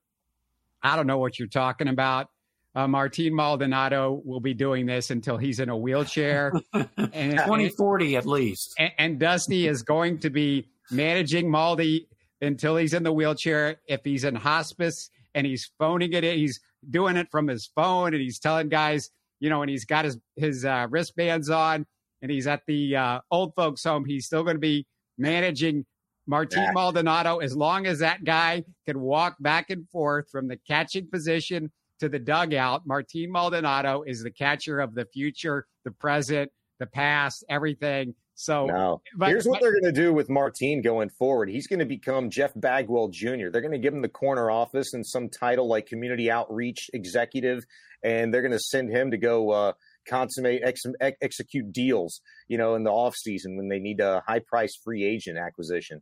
[0.82, 2.30] I don't know what you're talking about.
[2.74, 6.54] Uh, Martin Maldonado will be doing this until he's in a wheelchair.
[6.74, 8.74] and, 2040 at least.
[8.80, 12.08] And, and, Dusty is going to be managing Maldi
[12.42, 13.78] until he's in the wheelchair.
[13.88, 18.14] If he's in hospice and he's phoning it in, he's doing it from his phone
[18.14, 19.10] and he's telling guys,
[19.42, 21.86] you know, and he's got his, his uh, wristbands on
[22.22, 24.86] and he's at the uh, old folks home, he's still going to be
[25.18, 25.86] managing
[26.28, 31.08] Martin Maldonado, as long as that guy can walk back and forth from the catching
[31.08, 36.88] position to the dugout, Martin Maldonado is the catcher of the future, the present, the
[36.88, 38.16] past, everything.
[38.36, 39.02] So no.
[39.16, 41.50] but, here's what but, they're going to do with Martin going forward.
[41.50, 43.50] He's going to become Jeff Bagwell Jr.
[43.50, 47.64] They're going to give him the corner office and some title like community outreach executive,
[48.04, 49.74] and they're going to send him to go uh,
[50.06, 54.22] consummate, ex- ex- execute deals, you know, in the off season when they need a
[54.28, 56.02] high price free agent acquisition.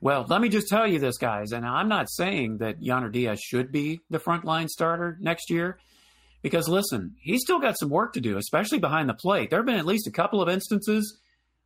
[0.00, 3.40] Well, let me just tell you this, guys, and I'm not saying that Yainer Diaz
[3.40, 5.78] should be the frontline starter next year,
[6.42, 9.50] because listen, he's still got some work to do, especially behind the plate.
[9.50, 11.18] There have been at least a couple of instances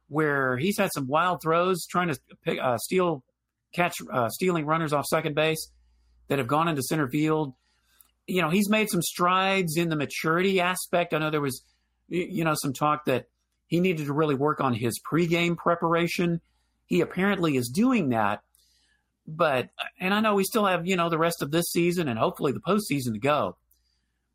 [0.09, 3.25] where he's had some wild throws trying to pick, uh, steal,
[3.75, 5.71] catch, uh, stealing runners off second base
[6.29, 7.55] that have gone into center field.
[8.27, 11.15] You know, he's made some strides in the maturity aspect.
[11.15, 11.63] I know there was,
[12.09, 13.27] you know, some talk that
[13.67, 16.41] he needed to really work on his pregame preparation
[16.91, 18.43] he apparently is doing that.
[19.27, 22.19] But, and I know we still have, you know, the rest of this season and
[22.19, 23.57] hopefully the postseason to go.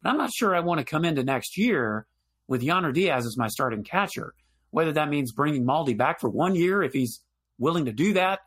[0.02, 2.08] But I'm not sure I want to come into next year
[2.48, 4.34] with Yainer Diaz as my starting catcher.
[4.72, 7.20] Whether that means bringing Maldi back for one year if he's
[7.60, 8.40] willing to do that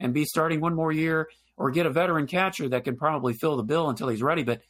[0.00, 3.56] and be starting one more year, or get a veteran catcher that can probably fill
[3.56, 4.42] the bill until he's ready.
[4.42, 4.60] But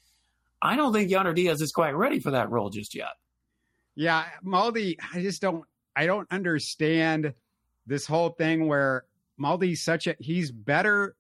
[0.63, 3.09] I don't think Yainer Diaz is quite ready for that role just yet.
[3.97, 5.65] Yeah, Maldi, I just don't
[5.97, 7.35] I don't understand
[7.87, 9.05] this whole thing where
[9.39, 11.15] Maldi's such a he's better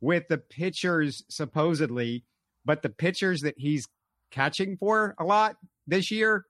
[0.00, 2.24] with the pitchers supposedly,
[2.64, 3.86] but the pitchers that he's
[4.30, 5.56] catching for a lot
[5.86, 6.46] this year,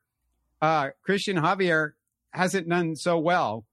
[0.62, 1.92] uh, Christian Javier
[2.32, 3.64] hasn't done so well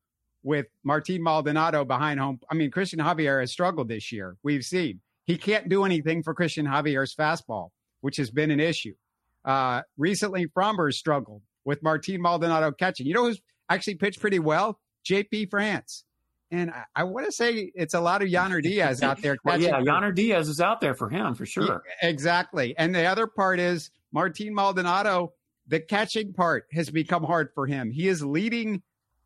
[0.44, 2.40] with Martin Maldonado behind home.
[2.50, 4.38] I mean, Christian Javier has struggled this year.
[4.44, 7.70] We've seen he can't do anything for Christian Javier's fastball,
[8.02, 8.96] which has been an issue.
[9.44, 13.08] Uh, recently, Framber struggled with Martin Maldonado catching.
[13.08, 14.80] You know who's actually pitched pretty well?
[15.06, 16.04] JP France.
[16.50, 19.36] And I, I want to say it's a lot of Yainer Diaz out there.
[19.44, 21.84] well, yeah, Yainer Diaz is out there for him for sure.
[22.02, 22.76] Yeah, exactly.
[22.78, 25.34] And the other part is Martin Maldonado.
[25.68, 27.92] The catching part has become hard for him.
[27.92, 28.82] He is leading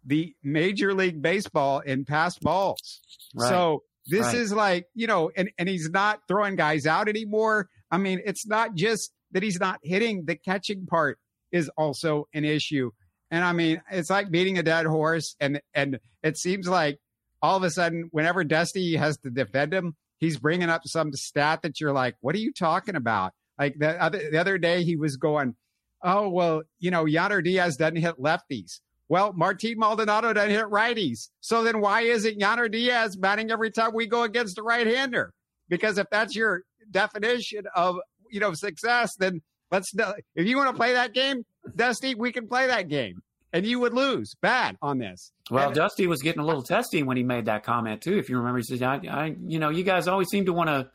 [0.06, 3.02] the Major League Baseball in passed balls.
[3.36, 3.50] Right.
[3.50, 4.36] So this right.
[4.36, 7.70] is like, you know, and, and he's not throwing guys out anymore.
[7.92, 11.20] I mean, it's not just that he's not hitting, the catching part
[11.52, 12.92] is also an issue.
[13.32, 15.36] And I mean, it's like beating a dead horse.
[15.40, 17.00] And and it seems like
[17.42, 21.64] all of a sudden, whenever Dusty has to defend him, he's bringing up some stat
[21.64, 23.34] that you're like, what are you talking about?
[23.58, 25.56] Like the other, the other day, he was going,
[26.04, 28.80] oh, well, you know, Yainer Diaz doesn't hit lefties.
[29.10, 31.30] Well, Martin Maldonado doesn't hit righties.
[31.42, 35.34] So then why isn't Yainer Diaz batting every time we go against a right hander?
[35.68, 37.98] Because if that's your definition of,
[38.30, 39.94] you know, success, then let's,
[40.36, 41.44] if you want to play that game,
[41.76, 43.22] Dusty, we can play that game
[43.54, 45.32] and you would lose bad on this.
[45.50, 48.18] Well, and, Dusty was getting a little testy when he made that comment too.
[48.18, 50.70] If you remember, he said, I, I, "You know, you guys always seem to want
[50.70, 50.90] to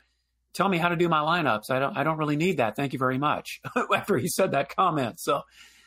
[0.53, 1.69] tell me how to do my lineups.
[1.69, 2.75] I don't, I don't really need that.
[2.75, 3.61] Thank you very much."
[3.95, 5.43] After he said that comment, so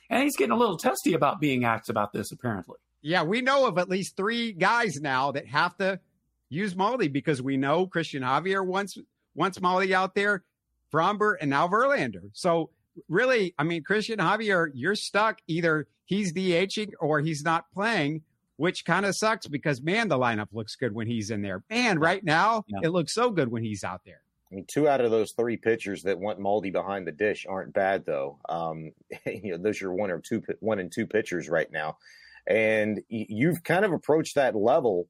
[0.09, 2.33] and he's getting a little testy about being asked about this.
[2.33, 6.01] Apparently, yeah, we know of at least three guys now that have to
[6.49, 8.97] use Maldi because we know Christian Javier wants
[9.35, 10.45] wants Maldi out there,
[10.93, 12.31] Framber, and now Verlander.
[12.35, 12.71] So
[13.09, 18.23] really, I mean, Christian Javier, you're stuck either he's DHing or he's not playing,
[18.57, 21.63] which kind of sucks because man, the lineup looks good when he's in there.
[21.71, 22.81] Man, right now yeah.
[22.83, 24.23] it looks so good when he's out there.
[24.51, 27.73] I mean, two out of those three pitchers that want Maldi behind the dish aren't
[27.73, 28.39] bad though.
[28.49, 28.93] Um,
[29.27, 31.99] you know, those are one or two, one and two pitchers right now,
[32.47, 35.07] and you've kind of approached that level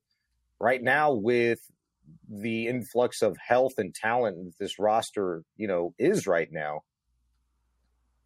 [0.59, 1.61] right now with
[2.29, 6.83] the influx of health and talent this roster, you know, is right now.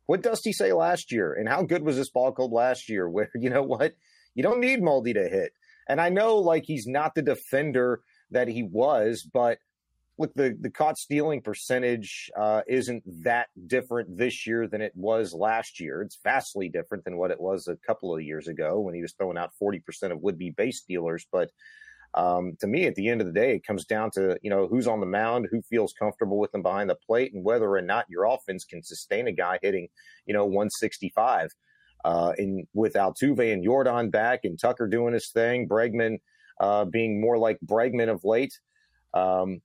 [0.07, 1.33] What Dusty say last year?
[1.33, 3.09] And how good was this ball club last year?
[3.11, 3.95] Where, you know what?
[4.35, 5.53] You don't need Maldi to hit.
[5.89, 9.59] And I know like he's not the defender that he was, but
[10.19, 15.35] look, the, the caught stealing percentage uh, isn't that different this year than it was
[15.35, 16.03] last year.
[16.03, 19.13] It's vastly different than what it was a couple of years ago when he was
[19.13, 21.27] throwing out 40% of would be base stealers.
[21.31, 21.51] But
[22.15, 24.69] um, to me, at the end of the day, it comes down to you know
[24.69, 27.83] who's on the mound, who feels comfortable with them behind the plate, and whether or
[27.83, 29.89] not your offense can sustain a guy hitting
[30.27, 31.51] you know 165.
[32.05, 36.19] Uh, and with Altuve and Yordan back, and Tucker doing his thing, Bregman
[36.61, 38.53] uh, being more like Bregman of late,
[39.15, 39.61] um,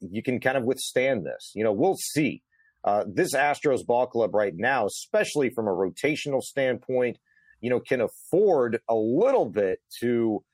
[0.00, 1.52] you can kind of withstand this.
[1.54, 2.42] You know, we'll see.
[2.84, 7.16] Uh, this Astros ball club right now, especially from a rotational standpoint,
[7.60, 10.44] you know, can afford a little bit to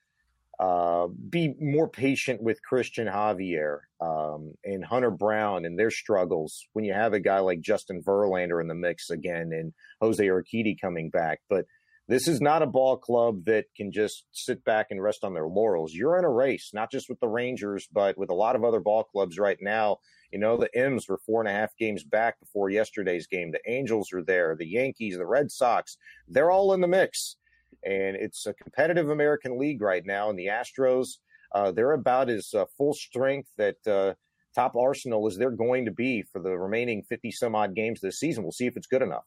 [0.59, 6.83] uh, be more patient with Christian Javier um, and Hunter Brown and their struggles when
[6.83, 11.09] you have a guy like Justin Verlander in the mix again and Jose Urquidy coming
[11.09, 11.39] back.
[11.49, 11.65] But
[12.09, 15.47] this is not a ball club that can just sit back and rest on their
[15.47, 15.93] laurels.
[15.93, 18.79] You're in a race, not just with the Rangers, but with a lot of other
[18.81, 19.99] ball clubs right now.
[20.31, 23.51] You know, the M's were four and a half games back before yesterday's game.
[23.51, 27.37] The Angels are there, the Yankees, the Red Sox, they're all in the mix
[27.83, 30.29] and it's a competitive American League right now.
[30.29, 31.17] And the Astros,
[31.53, 34.13] uh, they're about as uh, full strength that uh,
[34.55, 38.19] top arsenal as they're going to be for the remaining 50 some odd games this
[38.19, 38.43] season.
[38.43, 39.25] We'll see if it's good enough.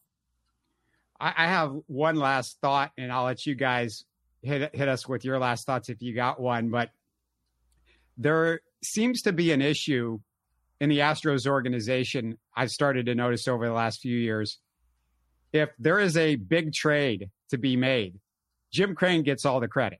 [1.19, 4.03] I have one last thought, and I'll let you guys
[4.41, 6.69] hit hit us with your last thoughts if you got one.
[6.69, 6.89] But
[8.17, 10.19] there seems to be an issue
[10.81, 12.37] in the Astros organization.
[12.55, 14.59] I've started to notice over the last few years.
[15.53, 18.19] If there is a big trade to be made,
[18.73, 19.99] Jim Crane gets all the credit.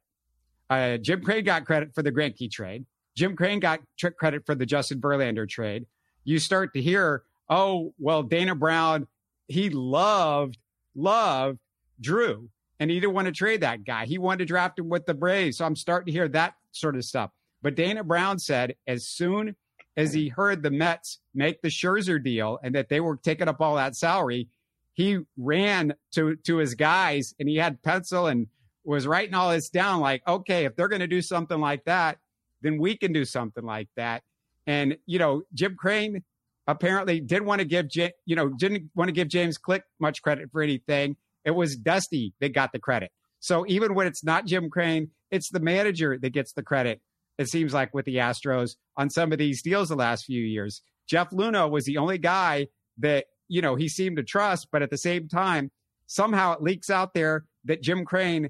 [0.69, 2.86] Uh, Jim Crane got credit for the Greinke trade.
[3.15, 5.85] Jim Crane got tr- credit for the Justin Verlander trade.
[6.23, 9.08] You start to hear, oh, well, Dana Brown,
[9.48, 10.58] he loved,
[10.95, 11.60] loved
[12.02, 14.06] Drew, and he didn't want to trade that guy.
[14.06, 15.58] He wanted to draft him with the Braves.
[15.58, 17.29] So I'm starting to hear that sort of stuff.
[17.62, 19.56] But Dana Brown said as soon
[19.95, 23.62] as he heard the Mets make the Scherzer deal and that they were taking up
[23.62, 24.50] all that salary,
[24.93, 28.48] he ran to to his guys and he had pencil and
[28.84, 32.17] was writing all this down like, okay, if they're going to do something like that,
[32.62, 34.23] then we can do something like that.
[34.65, 36.23] And, you know, Jim Crane
[36.67, 37.88] apparently didn't want to give,
[38.25, 41.17] you know, didn't want to give James Click much credit for anything.
[41.44, 43.12] It was Dusty that got the credit.
[43.40, 47.02] So even when it's not Jim Crane, it's the manager that gets the credit.
[47.38, 50.81] It seems like with the Astros on some of these deals the last few years.
[51.10, 52.67] Jeff Luhnow was the only guy
[53.00, 55.71] that, you know, he seemed to trust, but at the same time,
[56.08, 58.50] somehow it leaks out there that Jim Crane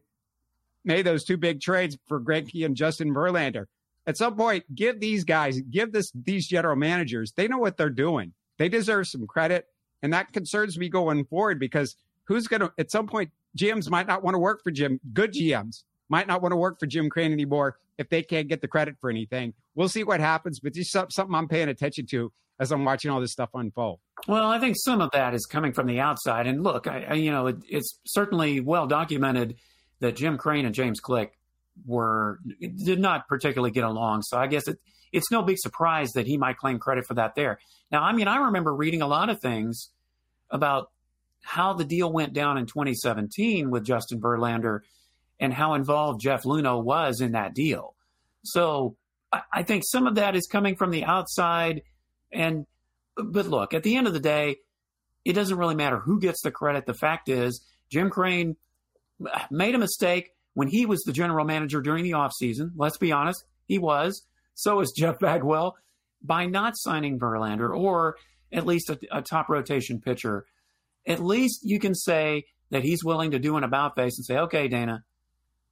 [0.84, 3.66] made those two big trades for Greinke and Justin Verlander.
[4.06, 7.90] At some point, give these guys, give this these general managers, they know what they're
[7.90, 8.34] doing.
[8.58, 9.68] They deserve some credit.
[10.02, 14.08] And that concerns me going forward because who's going to, at some point, GMs might
[14.08, 15.00] not want to work for Jim.
[15.14, 18.62] Good GMs might not want to work for Jim Crane anymore if they can't get
[18.62, 19.54] the credit for anything.
[19.76, 23.22] We'll see what happens, but just something I'm paying attention to as I'm watching all
[23.22, 24.00] this stuff unfold.
[24.28, 26.48] Well, I think some of that is coming from the outside.
[26.48, 29.56] And look, I, I you know, it, it's certainly well documented
[30.04, 31.38] that Jim Crane and James Click
[31.86, 34.22] were did not particularly get along.
[34.24, 34.80] So I guess it,
[35.12, 37.60] it's no big surprise that he might claim credit for that there.
[37.90, 39.90] Now, I mean, I remember reading a lot of things
[40.52, 40.92] about
[41.42, 44.82] how the deal went down in 2017 with Justin Verlander
[45.40, 47.96] and how involved Jeff Luhnow was in that deal.
[48.44, 48.98] So
[49.32, 51.84] I, I think some of that is coming from the outside.
[52.32, 52.66] And
[53.16, 54.58] but look, at the end of the day,
[55.24, 56.86] it doesn't really matter who gets the credit.
[56.86, 58.58] The fact is, Jim Crane
[59.50, 62.72] made a mistake when he was the general manager during the offseason.
[62.76, 64.26] Let's be honest, he was.
[64.56, 65.76] So is Jeff Bagwell
[66.22, 68.18] by not signing Verlander or
[68.52, 70.46] at least a, a top rotation pitcher.
[71.08, 74.38] At least you can say that he's willing to do an about face and say,
[74.38, 75.04] okay, Dana,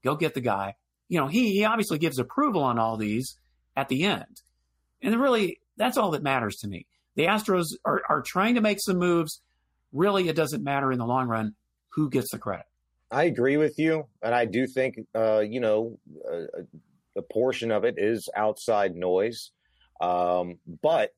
[0.04, 0.76] go get the guy.
[1.08, 3.38] You know, he, he obviously gives approval on all these
[3.76, 4.42] at the end.
[5.02, 6.86] And really, that's all that matters to me.
[7.16, 9.42] The Astros are, are trying to make some moves.
[9.92, 11.56] Really, it doesn't matter in the long run
[11.90, 12.66] who gets the credit.
[13.12, 16.00] I agree with you, and I do think uh, you know
[16.30, 19.52] a, a, portion of it is outside noise,
[20.00, 21.12] um, but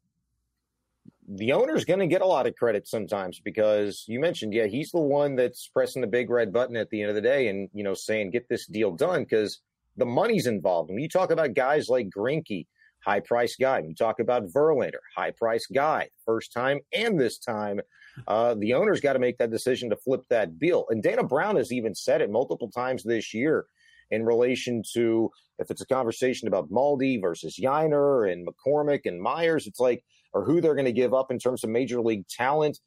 [1.28, 4.91] the owner's going to get a lot of credit sometimes because you mentioned, yeah, he's
[4.91, 7.70] the one that's pressing the big red button at the end of the day, and
[7.74, 9.62] you know saying get this deal done because
[9.96, 10.89] the money's involved.
[10.89, 12.66] When you talk about guys like Greinke,
[13.06, 13.82] high price guy.
[13.82, 17.82] We talk about Verlander, high price guy, first time and this time
[18.28, 20.86] uh, the owner's got to make that decision to flip that deal.
[20.89, 23.66] And Dana Brown has even said it multiple times this year
[24.12, 29.68] in relation to if it's a conversation about Maldi versus Yainer and McCormick and Myers,
[29.68, 32.80] it's like, or who they're going to give up in terms of major league talent.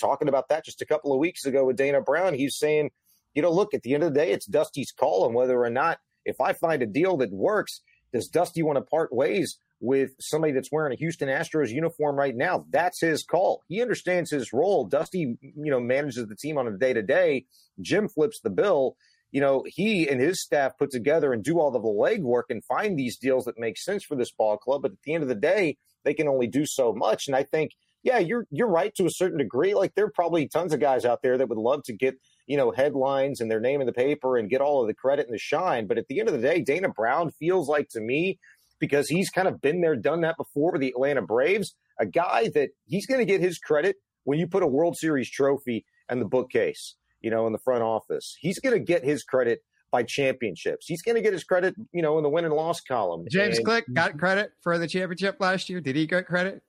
[0.00, 2.90] Talking about that just a couple of weeks ago with Dana Brown, he's saying,
[3.34, 5.70] you know, look, at the end of the day, it's Dusty's call on whether or
[5.70, 7.82] not, if I find a deal that works,
[8.12, 12.34] does Dusty want to part ways with somebody that's wearing a Houston Astros uniform right
[12.34, 12.66] now.
[12.70, 13.62] That's his call.
[13.68, 14.86] He understands his role.
[14.86, 17.46] Dusty, you know, manages the team on a day to day.
[17.80, 18.96] Jim flips the bill.
[19.30, 22.64] You know, he and his staff put together and do all of the legwork and
[22.64, 24.82] find these deals that make sense for this ball club.
[24.82, 27.26] But at the end of the day, they can only do so much.
[27.26, 29.74] And I think, yeah, you're you're right to a certain degree.
[29.74, 32.14] Like there are probably tons of guys out there that would love to get
[32.48, 35.26] you know headlines and their name in the paper and get all of the credit
[35.26, 35.86] and the shine.
[35.86, 38.38] But at the end of the day, Dana Brown feels like to me
[38.80, 41.74] because he's kind of been there, done that before with the Atlanta Braves.
[42.00, 45.30] A guy that he's going to get his credit when you put a World Series
[45.30, 48.36] trophy in the bookcase, you know, in the front office.
[48.40, 50.86] He's going to get his credit by championships.
[50.86, 53.26] He's going to get his credit, you know, in the win and loss column.
[53.30, 55.80] James and, Click got credit for the championship last year.
[55.80, 56.62] Did he get credit?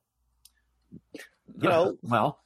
[1.13, 2.39] You know, well,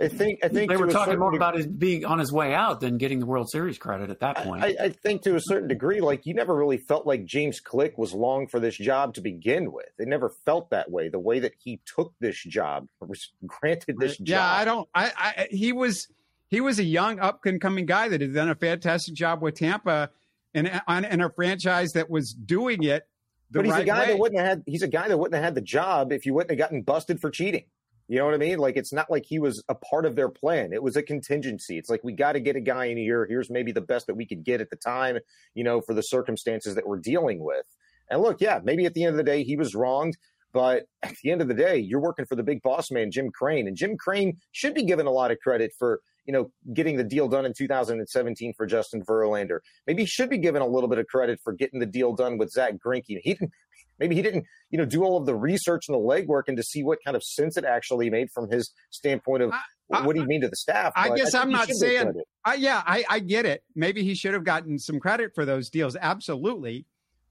[0.00, 2.54] I think I think they were talking more degree, about his being on his way
[2.54, 4.62] out than getting the World Series credit at that point.
[4.62, 7.98] I, I, think to a certain degree, like you never really felt like James Click
[7.98, 9.90] was long for this job to begin with.
[9.98, 11.08] It never felt that way.
[11.08, 14.26] The way that he took this job, was granted this yeah, job.
[14.26, 14.88] Yeah, I don't.
[14.94, 16.08] I, I he was
[16.48, 19.56] he was a young up and coming guy that had done a fantastic job with
[19.56, 20.10] Tampa,
[20.54, 23.06] and on in a franchise that was doing it.
[23.50, 24.06] but he's right a guy way.
[24.08, 24.62] that wouldn't have had.
[24.66, 27.20] He's a guy that wouldn't have had the job if you wouldn't have gotten busted
[27.20, 27.64] for cheating.
[28.10, 28.58] You know what I mean?
[28.58, 30.72] Like it's not like he was a part of their plan.
[30.72, 31.78] It was a contingency.
[31.78, 33.24] It's like we got to get a guy in here.
[33.24, 35.18] Here's maybe the best that we could get at the time,
[35.54, 37.64] you know, for the circumstances that we're dealing with.
[38.10, 40.16] And look, yeah, maybe at the end of the day he was wronged,
[40.52, 43.30] but at the end of the day, you're working for the big boss man, Jim
[43.30, 46.96] Crane, and Jim Crane should be given a lot of credit for you know getting
[46.96, 49.60] the deal done in 2017 for Justin Verlander.
[49.86, 52.38] Maybe he should be given a little bit of credit for getting the deal done
[52.38, 53.20] with Zack Greinke.
[53.22, 53.52] He didn't
[54.00, 56.62] Maybe he didn't, you know, do all of the research and the legwork and to
[56.62, 59.52] see what kind of sense it actually made from his standpoint of
[59.92, 60.92] I, what he mean to the staff.
[60.96, 63.62] I guess I am not saying, I, yeah, I, I get it.
[63.76, 65.96] Maybe he should have gotten some credit for those deals.
[66.00, 66.86] Absolutely.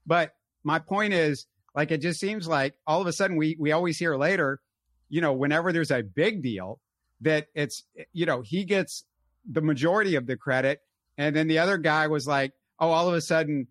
[0.06, 3.72] But my point is, like, it just seems like all of a sudden we, we
[3.72, 4.60] always hear later,
[5.08, 6.80] you know, whenever there's a big deal,
[7.20, 9.04] that it's, you know, he gets
[9.50, 10.80] the majority of the credit.
[11.18, 13.66] And then the other guy was like, oh, all of a sudden,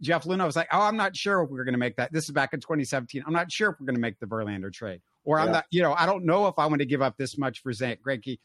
[0.00, 2.24] Jeff Luhnow was like, "Oh, I'm not sure if we're going to make that." This
[2.24, 3.22] is back in 2017.
[3.26, 5.66] I'm not sure if we're going to make the Verlander trade, or I'm not.
[5.70, 8.00] You know, I don't know if I want to give up this much for Zack
[8.06, 8.38] Greinke.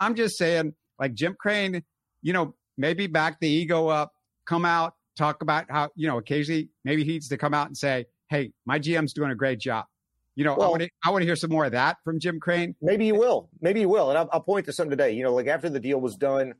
[0.00, 1.82] I'm just saying, like Jim Crane,
[2.22, 4.12] you know, maybe back the ego up,
[4.46, 7.76] come out, talk about how, you know, occasionally maybe he needs to come out and
[7.76, 9.86] say, Hey, my GM's doing a great job.
[10.36, 12.20] You know, well, I want to I want to hear some more of that from
[12.20, 12.76] Jim Crane.
[12.80, 13.50] Maybe you will.
[13.60, 14.10] Maybe you will.
[14.10, 15.12] And I'll, I'll point to something today.
[15.12, 16.54] You know, like after the deal was done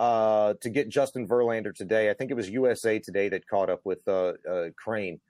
[0.00, 3.82] uh, to get Justin Verlander today, I think it was USA Today that caught up
[3.84, 5.20] with uh, uh, Crane,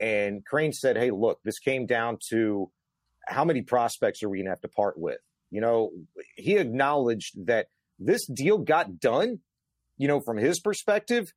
[0.00, 2.70] and Crane said, "Hey, look, this came down to
[3.28, 5.18] how many prospects are we going to have to part with?"
[5.50, 5.90] You know,
[6.36, 7.66] he acknowledged that
[7.98, 9.40] this deal got done.
[9.98, 11.34] You know, from his perspective,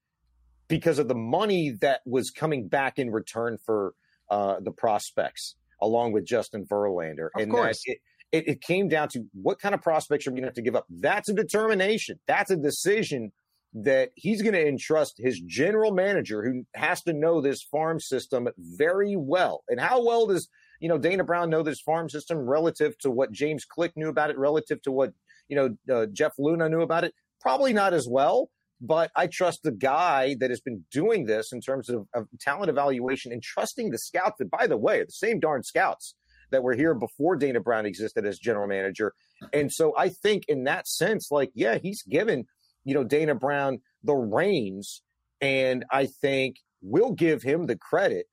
[0.69, 3.95] because of the money that was coming back in return for
[4.31, 7.27] uh, the prospects along with Justin Verlander.
[7.35, 7.81] Of and course.
[7.83, 7.97] It,
[8.32, 10.61] it, it, came down to what kind of prospects are we going to have to
[10.61, 10.86] give up.
[10.89, 12.19] That's a determination.
[12.28, 13.32] That's a decision
[13.73, 18.47] that he's going to entrust his general manager, who has to know this farm system
[18.57, 19.63] very well.
[19.67, 20.49] And how well does
[20.80, 24.30] you know Dana Brown know this farm system relative to what James Click knew about
[24.30, 25.13] it, relative to what
[25.47, 27.13] you know uh, Jeff Luhnow knew about it?
[27.41, 28.49] Probably not as well.
[28.80, 32.69] But I trust the guy that has been doing this in terms of, of talent
[32.69, 36.13] evaluation and trusting the scouts that, by the way, the same darn scouts
[36.52, 39.14] that were here before Dana Brown existed as general manager.
[39.54, 42.45] And so I think in that sense, like, yeah, he's given,
[42.84, 45.02] you know, Dana Brown the reins.
[45.41, 48.26] And I think we'll give him the credit,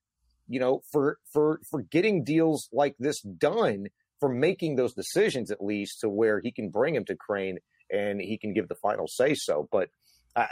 [0.49, 3.87] you know, for for for getting deals like this done,
[4.21, 7.59] for making those decisions at least to where he can bring him to Crane
[7.91, 9.69] and he can give the final say so.
[9.71, 9.91] But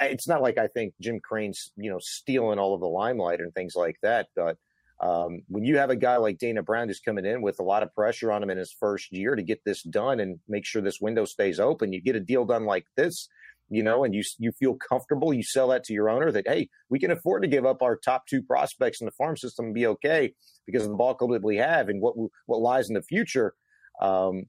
[0.01, 3.55] it's not like I think Jim Crane's you know stealing all of the limelight and
[3.55, 4.29] things like that.
[4.37, 4.59] But
[5.03, 7.83] um, when you have a guy like Dana Brown who's coming in with a lot
[7.83, 10.81] of pressure on him in his first year to get this done and make sure
[10.81, 13.29] this window stays open, you get a deal done like this,
[13.69, 15.35] you know, and you you feel comfortable.
[15.35, 17.97] You sell that to your owner that hey, we can afford to give up our
[17.97, 20.35] top two prospects in the farm system and be okay
[20.67, 22.15] because of the ball club that we have and what
[22.47, 23.55] what lies in the future.
[24.01, 24.45] Um,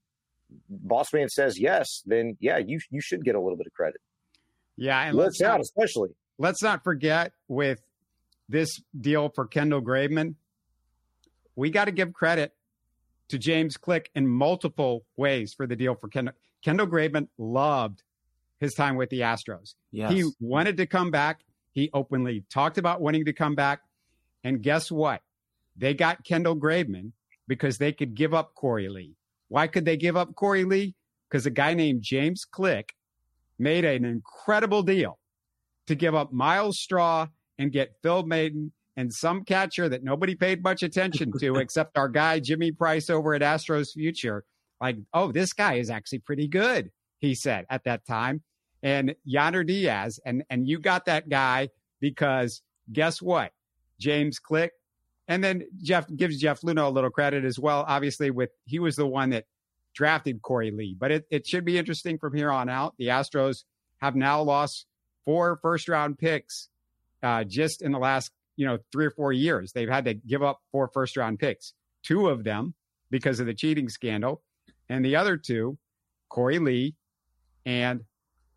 [0.70, 4.02] boss man says yes, then yeah, you you should get a little bit of credit.
[4.78, 6.10] Yeah, and let's out especially.
[6.38, 7.82] Let's not forget with
[8.50, 10.36] this deal for Kendall Graveman,
[11.56, 12.54] we got to give credit
[13.30, 16.36] to James Click in multiple ways for the deal for Kendall.
[16.64, 18.04] Kendall Graveman loved
[18.60, 19.76] his time with the Astros.
[19.92, 20.12] Yes.
[20.12, 21.42] He wanted to come back.
[21.72, 23.82] He openly talked about wanting to come back.
[24.44, 25.22] And guess what?
[25.76, 27.12] They got Kendall Graveman
[27.48, 29.16] because they could give up Korey Lee.
[29.50, 30.96] Why could they give up Korey Lee?
[31.30, 32.94] Because a guy named James Click
[33.58, 35.20] made an incredible deal
[35.88, 37.28] to give up Myles Straw
[37.58, 42.10] and get Phil Maton and some catcher that nobody paid much attention to except our
[42.10, 44.44] guy Jimmy Price over at Astros Future.
[44.82, 48.42] Like, oh, this guy is actually pretty good, he said at that time.
[48.82, 51.70] And Yainer Diaz, and and you got that guy
[52.02, 53.52] because guess what?
[54.00, 54.74] James Click.
[55.30, 57.86] And then Jeff gives Jeff Luhnow a little credit as well.
[57.88, 59.46] Obviously, with he was the one that
[59.94, 60.96] drafted Korey Lee.
[61.00, 62.96] But it, it should be interesting from here on out.
[62.98, 63.64] The Astros
[64.02, 64.86] have now lost
[65.26, 66.70] four first round picks
[67.22, 69.72] uh, just in the last, you know, three or four years.
[69.72, 71.74] They've had to give up four first round picks,
[72.04, 72.74] two of them
[73.10, 74.42] because of the cheating scandal,
[74.90, 75.78] and the other two,
[76.32, 76.96] Korey Lee
[77.66, 78.02] and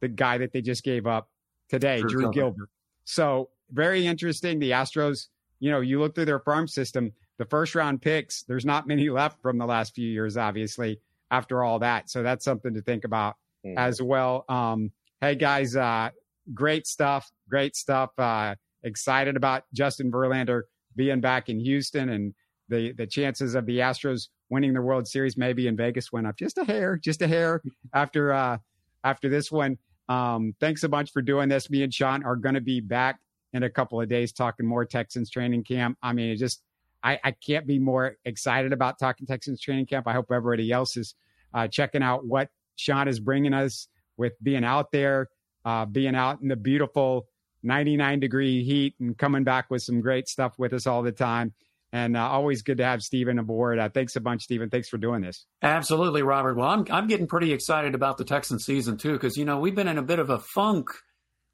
[0.01, 1.31] the guy that they just gave up
[1.69, 2.69] today, Drew, Drew Gilbert.
[3.05, 4.59] So very interesting.
[4.59, 5.29] The Astros,
[5.61, 9.11] you know, you look through their farm system, the first round picks, there's not many
[9.11, 12.11] left from the last few years, obviously after all that.
[12.11, 13.75] So that's something to think about mm.
[13.77, 14.45] as well.
[14.49, 14.91] Um,
[15.21, 16.11] hey guys, uh,
[16.55, 17.31] great stuff.
[17.49, 18.11] Great stuff.
[18.19, 18.55] Uh,
[18.87, 20.63] excited about Justin Verlander
[20.95, 22.35] being back in Houston and
[22.69, 26.37] the, the chances of the Astros winning the World Series maybe in Vegas went up
[26.37, 27.63] just a hair, just a hair
[27.95, 28.59] after, uh,
[29.05, 29.79] after this one.
[30.09, 31.69] Um, thanks a bunch for doing this.
[31.69, 33.19] Me and Shaun are going to be back
[33.53, 35.99] in a couple of days talking more Texans training camp.
[36.03, 36.63] I mean, it just
[37.03, 40.07] I, I can't be more excited about talking Texans training camp.
[40.09, 41.15] I hope everybody else is
[41.55, 45.29] uh, checking out what Shaun is bringing us with being out there,
[45.65, 47.27] uh, being out in the beautiful
[47.67, 51.53] 99 degree heat and coming back with some great stuff with us all the time.
[51.93, 53.79] And uh, always good to have Stephen aboard.
[53.79, 54.71] Uh, thanks a bunch, Stephen.
[54.71, 55.47] Thanks for doing this.
[55.63, 56.57] Absolutely, Robert.
[56.57, 59.75] Well, I'm I'm getting pretty excited about the Texan season too, because you know we've
[59.75, 60.91] been in a bit of a funk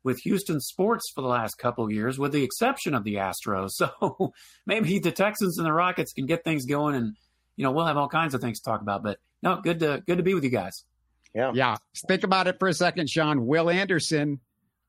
[0.04, 3.70] with Houston sports for the last couple years, with the exception of the Astros.
[4.00, 4.32] So
[4.66, 7.14] maybe the Texans and the Rockets can get things going, and
[7.56, 9.02] you know we'll have all kinds of things to talk about.
[9.02, 10.84] But no, good to good to be with you guys.
[11.34, 11.76] Yeah, yeah.
[12.08, 13.46] Think about it for a second, Shaun.
[13.46, 14.40] Will Anderson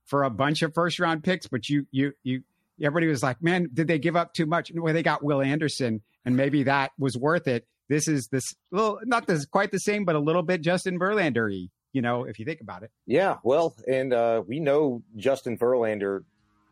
[0.06, 2.44] for a bunch of first round picks, but you you you
[2.82, 4.72] everybody was like, man, did they give up too much?
[4.74, 7.66] Well, they got Will Anderson, and maybe that was worth it.
[7.90, 11.70] This is this little not this quite the same, but a little bit Justin Verlander
[11.94, 12.92] you know, if you think about it.
[13.06, 16.24] Yeah, well, and uh, we know Justin Verlander,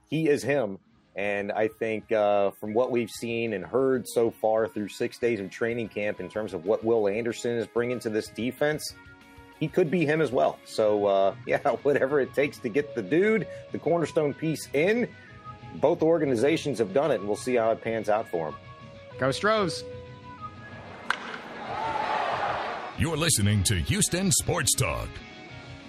[0.09, 0.79] he is him.
[1.15, 5.39] And I think uh, from what we've seen and heard so far through six days
[5.39, 8.95] of training camp in terms of what Will Anderson is bringing to this defense,
[9.61, 10.59] he could be him as well.
[10.65, 15.07] So, uh, yeah, whatever it takes to get the dude, the cornerstone piece in,
[15.75, 18.55] both organizations have done it, and we'll see how it pans out for him.
[19.19, 19.85] Go Stros.
[22.97, 25.07] You're listening to Houston Sports Talk.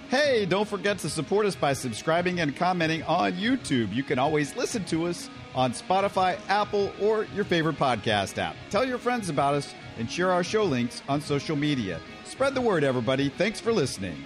[0.09, 3.93] Hey, don't forget to support us by subscribing and commenting on YouTube.
[3.95, 8.55] You can always listen to us on Spotify, Apple, or your favorite podcast app.
[8.69, 11.99] Tell your friends about us and share our show links on social media.
[12.33, 13.29] Spread the word, everybody.
[13.29, 14.17] Thanks for listening.